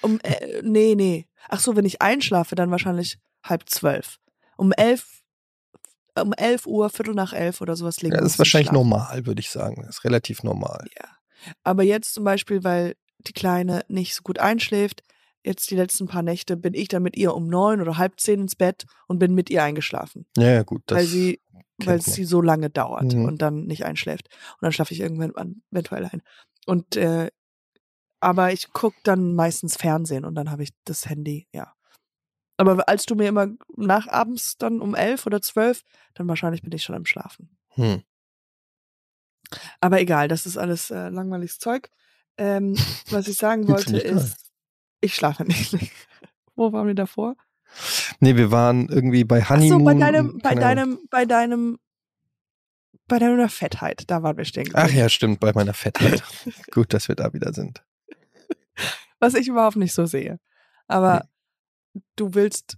[0.00, 1.26] Um, äh, nee, nee.
[1.48, 4.18] Ach so, wenn ich einschlafe, dann wahrscheinlich halb zwölf.
[4.56, 5.22] Um elf,
[6.20, 8.88] um elf Uhr, Viertel nach elf oder sowas legen Ja, das ist wahrscheinlich schlafen.
[8.88, 9.82] normal, würde ich sagen.
[9.86, 10.86] Das ist relativ normal.
[11.64, 15.02] Aber jetzt zum Beispiel, weil die Kleine nicht so gut einschläft,
[15.44, 18.40] jetzt die letzten paar Nächte bin ich dann mit ihr um neun oder halb zehn
[18.42, 20.82] ins Bett und bin mit ihr eingeschlafen, Ja, ja, gut.
[20.88, 21.40] Weil sie,
[21.78, 22.00] weil man.
[22.00, 23.24] sie so lange dauert Mhm.
[23.24, 24.28] und dann nicht einschläft.
[24.52, 26.22] Und dann schlafe ich irgendwann an- eventuell ein.
[26.66, 27.30] Und äh,
[28.22, 31.74] aber ich guck dann meistens Fernsehen und dann habe ich das Handy, ja.
[32.56, 35.82] Aber als du mir immer nach abends dann um elf oder zwölf,
[36.14, 37.56] dann wahrscheinlich bin ich schon am Schlafen.
[37.70, 38.02] hm.
[39.80, 41.90] Aber egal, das ist alles äh, langweiliges Zeug.
[42.38, 42.78] Ähm,
[43.10, 44.36] was ich sagen wollte ist,
[45.00, 45.76] ich schlafe nicht.
[46.54, 47.36] Wo waren wir davor?
[48.20, 49.80] Nee, wir waren irgendwie bei Ach Honeymoon.
[49.80, 51.78] so, bei deinem, bei deinem, bei deinem,
[53.08, 54.70] bei deiner Fettheit, da waren wir stehen.
[54.74, 56.22] Ach ja, stimmt, bei meiner Fettheit.
[56.70, 57.82] gut, dass wir da wieder sind.
[59.20, 60.38] Was ich überhaupt nicht so sehe.
[60.88, 61.28] Aber
[62.16, 62.76] du willst,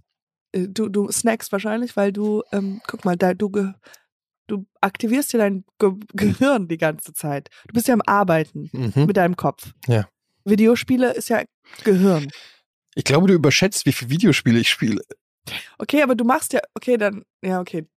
[0.51, 3.49] äh, du, du snackst wahrscheinlich, weil du, ähm, guck mal, da, du,
[4.47, 7.49] du aktivierst ja dein Ge Gehirn die ganze Zeit.
[7.67, 9.05] Du bist ja am Arbeiten Mhm.
[9.05, 9.73] mit deinem Kopf.
[9.87, 10.07] Ja.
[10.43, 11.43] Videospiele ist ja
[11.83, 12.27] Gehirn.
[12.93, 15.01] Ich glaube, du überschätzt, wie viele Videospiele ich spiele.
[15.79, 17.87] Okay, aber du machst ja, okay, dann, ja, okay.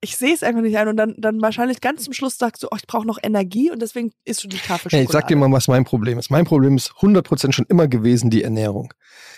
[0.00, 2.68] Ich sehe es einfach nicht ein und dann, dann wahrscheinlich ganz zum Schluss sagst du,
[2.70, 5.36] oh, ich brauche noch Energie und deswegen isst du die Tafel Hey, ich sag dir
[5.36, 6.30] mal, was mein Problem ist.
[6.30, 8.94] Mein Problem ist 100% schon immer gewesen die Ernährung.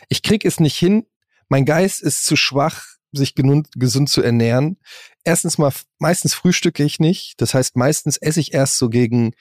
[0.09, 1.07] Ich krieg es nicht hin.
[1.48, 4.78] Mein Geist ist zu schwach, sich gesund zu ernähren.
[5.25, 7.35] Erstens mal, meistens frühstücke ich nicht.
[7.43, 9.33] Das heißt, meistens esse ich erst so gegen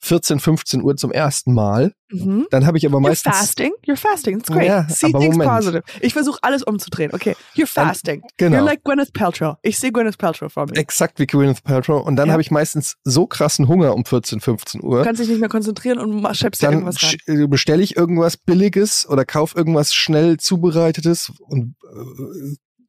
[0.00, 1.94] 14, 15 Uhr zum ersten Mal.
[2.10, 2.46] Mhm.
[2.50, 3.72] Dann habe ich aber You're meistens fasting.
[3.86, 4.38] You're fasting.
[4.40, 4.66] It's great.
[4.66, 5.50] Ja, See things Moment.
[5.50, 5.82] positive.
[6.00, 7.12] Ich versuche alles umzudrehen.
[7.14, 7.36] Okay.
[7.54, 8.22] You're Dann- fasting.
[8.36, 8.58] genau.
[8.58, 9.56] You're like Gwyneth Paltrow.
[9.62, 10.76] Ich sehe Gwyneth Paltrow vor mir.
[10.76, 12.04] exakt wie Gwyneth Paltrow.
[12.04, 12.32] Und dann Ja.
[12.32, 15.04] habe ich meistens so krassen Hunger um 14, 15 Du Uhr.
[15.04, 17.48] kannst dich nicht mehr konzentrieren und schleppst dir Dann irgendwas rein.
[17.48, 21.76] bestelle ich irgendwas Billiges oder kauf irgendwas schnell zubereitetes und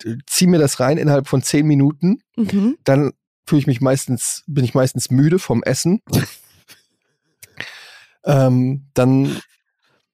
[0.04, 2.22] äh, zieh mir das rein innerhalb von 10 Minuten.
[2.36, 2.78] Mhm.
[2.84, 3.14] Dann
[3.46, 6.02] fühle ich mich meistens, bin ich meistens müde vom Essen.
[8.26, 9.42] ähm, dann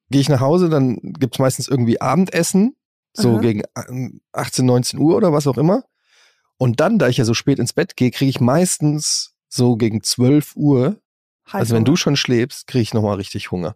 [0.09, 2.75] gehe ich nach Hause, dann gibt's meistens irgendwie Abendessen,
[3.13, 3.39] so Aha.
[3.39, 5.83] gegen ähm, 18, 19 Uhr oder was auch immer.
[6.57, 10.03] Und dann, da ich ja so spät ins Bett gehe, kriege ich meistens so gegen
[10.03, 11.01] 12 Uhr,
[11.51, 13.75] also wenn du schon schläfst, kriege ich nochmal richtig Hunger.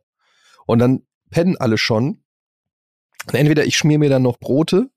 [0.66, 2.24] Und dann pennen alle schon.
[3.26, 4.92] Und entweder ich schmier mir dann noch Brote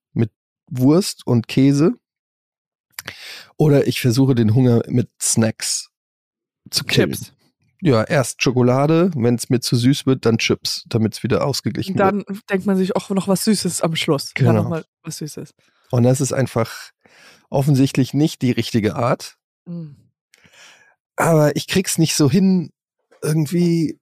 [0.70, 1.92] Wurst und Käse
[3.56, 5.90] oder ich versuche den Hunger mit Snacks
[6.70, 7.12] zu killen.
[7.12, 7.32] Chips.
[7.82, 11.96] Ja, erst Schokolade, wenn es mir zu süß wird, dann Chips, damit es wieder ausgeglichen
[11.96, 12.06] wird.
[12.06, 14.32] Dann denkt man sich auch noch was Süßes am Schluss.
[14.34, 14.62] Dann Genau.
[14.62, 15.54] noch mal was Süßes.
[15.90, 16.90] Und das ist einfach
[17.50, 19.36] offensichtlich nicht die richtige Art.
[19.66, 19.96] Mhm.
[21.16, 22.70] aber ich krieg's nicht so hin,
[23.22, 23.98] irgendwie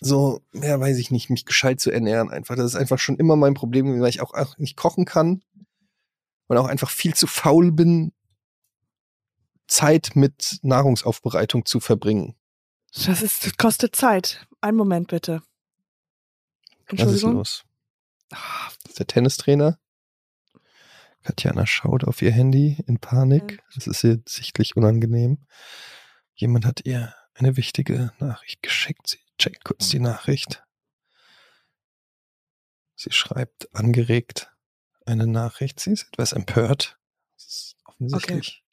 [0.00, 2.56] so, ja, weiß ich nicht, mich gescheit zu ernähren einfach.
[2.56, 5.42] Das ist einfach schon immer mein Problem, weil ich auch, auch nicht kochen kann
[6.48, 8.12] und auch einfach viel zu faul bin,
[9.66, 12.36] Zeit mit Nahrungsaufbereitung zu verbringen.
[12.92, 14.46] Das, ist, das kostet Zeit.
[14.60, 15.42] Einen Moment bitte.
[16.88, 17.64] Was ist los?
[18.86, 19.78] Ist der Tennistrainer.
[21.22, 23.62] Katjana schaut auf ihr Handy in Panik.
[23.74, 25.46] Das ist ihr sichtlich unangenehm.
[26.34, 29.08] Jemand hat ihr eine wichtige Nachricht geschickt.
[29.08, 30.64] Sie checkt kurz die Nachricht.
[32.94, 34.55] Sie schreibt angeregt
[35.06, 35.80] eine Nachricht.
[35.80, 36.98] Sie ist etwas empört.
[37.36, 38.64] Das ist offensichtlich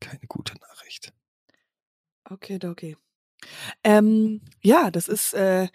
[0.00, 1.12] keine gute Nachricht.
[2.28, 2.96] Okay, okay.
[3.84, 5.68] Ähm, ja, das ist, äh,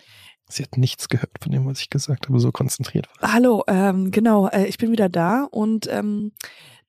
[0.50, 3.34] Sie hat nichts gehört von dem, was ich gesagt habe, so konzentriert war.
[3.34, 6.34] hallo, ähm, genau, äh, ich bin wieder da und ähm,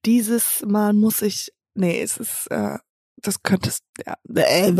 [0.04, 2.78] dieses Mal muss ich, nee, es ist, äh,
[3.16, 4.70] das könntest, ja, äh,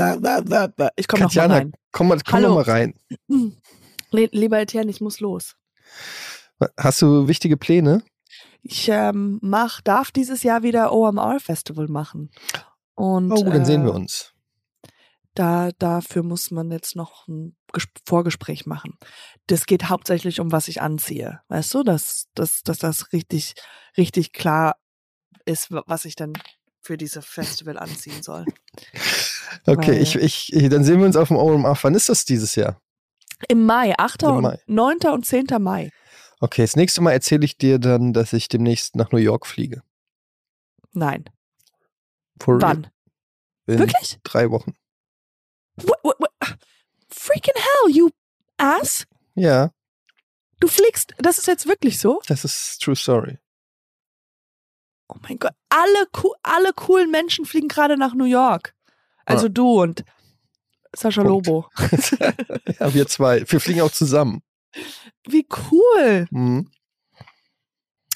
[0.96, 1.72] ich komme noch mal rein.
[1.92, 2.55] komm mal, komm Hallo.
[2.55, 2.94] mal rein.
[4.11, 5.57] Le lieber Etienne, ich muss los.
[6.78, 8.02] Hast du wichtige Pläne?
[8.62, 12.30] Ich ähm, mach, darf dieses Jahr wieder OMR Festival machen.
[12.94, 14.32] Und, Oh, dann sehen wir äh, uns.
[15.34, 18.98] Da, dafür muss man jetzt noch ein Ges Vorgespräch machen.
[19.46, 21.40] Das geht hauptsächlich um, was ich anziehe.
[21.48, 23.54] Weißt du, dass, dass, dass das richtig,
[23.96, 24.76] richtig klar
[25.46, 26.34] ist, wa- was ich dann
[26.82, 28.44] für diese Festival anziehen soll.
[29.66, 31.78] Okay, weil- ich, ich, dann sehen wir uns auf dem OMR.
[31.82, 32.80] Wann ist das dieses Jahr?
[33.48, 34.22] Im Mai, 8.
[34.24, 34.58] Im und Mai.
[34.66, 34.98] 9.
[35.12, 35.46] und 10.
[35.60, 35.90] Mai.
[36.43, 39.82] Okay, das nächste Mal erzähle ich dir dann, dass ich demnächst nach New York fliege.
[40.93, 41.24] Nein.
[42.40, 42.61] For.
[42.61, 42.90] Wann?
[43.66, 44.18] Wirklich?
[44.24, 44.74] drei Wochen.
[45.76, 46.30] What, what, what?
[47.09, 48.11] Freaking hell, you
[48.59, 49.07] ass!
[49.34, 49.70] Ja,
[50.62, 52.22] Du fliegst, das ist jetzt wirklich so?
[52.28, 53.38] das ist True Story.
[55.09, 56.07] Oh mein Gott, alle,
[56.45, 58.72] alle coolen Menschen fliegen gerade nach New York.
[59.24, 60.05] Also du und
[60.95, 61.49] Sascha Punkt.
[61.49, 61.68] Lobo.
[62.78, 63.45] ja, wir zwei.
[63.51, 64.45] Wir fliegen auch zusammen.
[65.26, 66.26] Wie cool.
[66.30, 66.70] Mhm.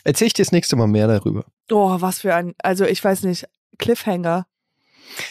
[0.05, 1.47] Erzähl ich dir das nächste Mal mehr darüber.
[1.71, 3.49] Oh, was für ein, also ich weiß nicht,
[3.79, 4.47] Cliffhanger.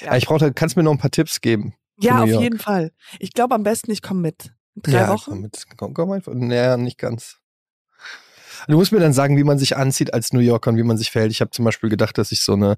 [0.02, 0.08] Ja.
[0.08, 0.18] Ja.
[0.18, 1.76] Ich brauche, kannst mir noch ein paar Tipps geben.
[1.98, 2.44] Ja, auf York.
[2.44, 2.92] jeden Fall.
[3.20, 4.54] Ich glaube am besten, ich komme mit.
[4.76, 5.32] Drei ja, Wochen?
[5.32, 6.34] Komm, mit, komm, komm einfach.
[6.34, 7.38] Naja, nicht ganz.
[8.68, 10.98] Du musst mir dann sagen, wie man sich anzieht als New Yorker und wie man
[10.98, 11.32] sich verhält.
[11.32, 12.76] Ich habe zum Beispiel gedacht, dass ich so eine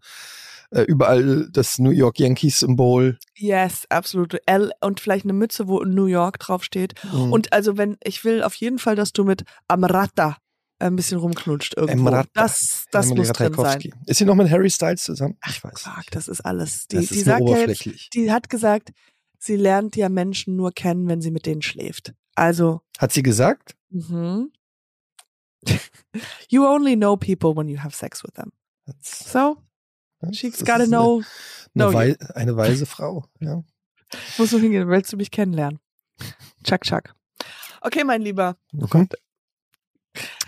[0.71, 4.37] äh, überall das New York Yankees Symbol Yes, absolut.
[4.45, 6.93] L und vielleicht eine Mütze, wo New York draufsteht.
[7.11, 7.31] Mhm.
[7.31, 10.37] Und also wenn, ich will auf jeden Fall, dass du mit Amrata
[10.79, 12.09] ein bisschen rumknutscht irgendwo.
[12.09, 12.29] Amrata.
[12.33, 13.81] Das, das Emily muss drin sein.
[14.05, 15.37] Ist sie noch mit Harry Styles zusammen?
[15.47, 15.81] Ich weiß.
[15.81, 16.15] Fuck, nicht.
[16.15, 16.87] das ist alles.
[16.87, 18.09] Die, das ist sagt ja jetzt, oberflächlich.
[18.11, 18.91] die hat gesagt,
[19.39, 22.13] sie lernt ja Menschen nur kennen, wenn sie mit denen schläft.
[22.35, 23.75] Also, Hat sie gesagt?
[23.89, 24.51] mhm.
[26.49, 28.51] you only know people when you have sex with them.
[28.85, 29.57] Das- So,
[30.31, 31.21] she's gotta eine- know.
[31.75, 33.25] Eine, know wei eine weise Frau.
[33.39, 33.63] Ja.
[34.37, 35.79] Musst du hingehen, willst du mich kennenlernen?
[36.63, 37.13] Chuck, chuck.
[37.81, 38.57] Okay, mein Lieber.
[38.71, 39.07] Mhm.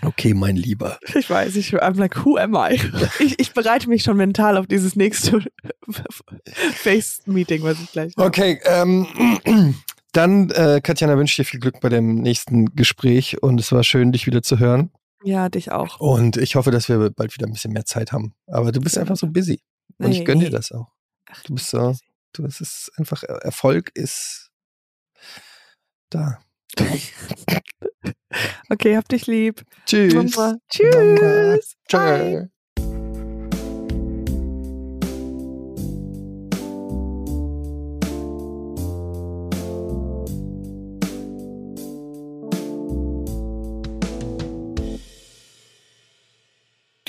[0.02, 0.98] Okay, mein Lieber.
[1.14, 2.80] Ich weiß, ich I'm like, who am I?
[3.20, 5.40] Ich, ich bereite mich schon mental auf dieses nächste
[6.72, 8.26] Face-Meeting, was ich gleich habe.
[8.26, 9.06] Okay, ähm,
[10.12, 13.84] dann, äh, Katjana, wünsche ich dir viel Glück bei dem nächsten Gespräch und es war
[13.84, 14.90] schön, dich wieder zu hören.
[15.22, 16.00] Ja, dich auch.
[16.00, 18.34] Und ich hoffe, dass wir bald wieder ein bisschen mehr Zeit haben.
[18.46, 19.60] Aber du bist einfach so busy.
[19.98, 20.92] Und ich gönne dir das auch.
[21.30, 21.94] Ach, Du bist so,
[22.32, 24.50] du, es ist einfach, Erfolg ist
[26.10, 26.38] da.
[28.68, 29.64] Okay, hab dich lieb.
[29.86, 30.14] Tschüss.
[30.14, 30.56] Mama.
[30.68, 31.74] Tschüss.
[31.88, 32.46] Tschö.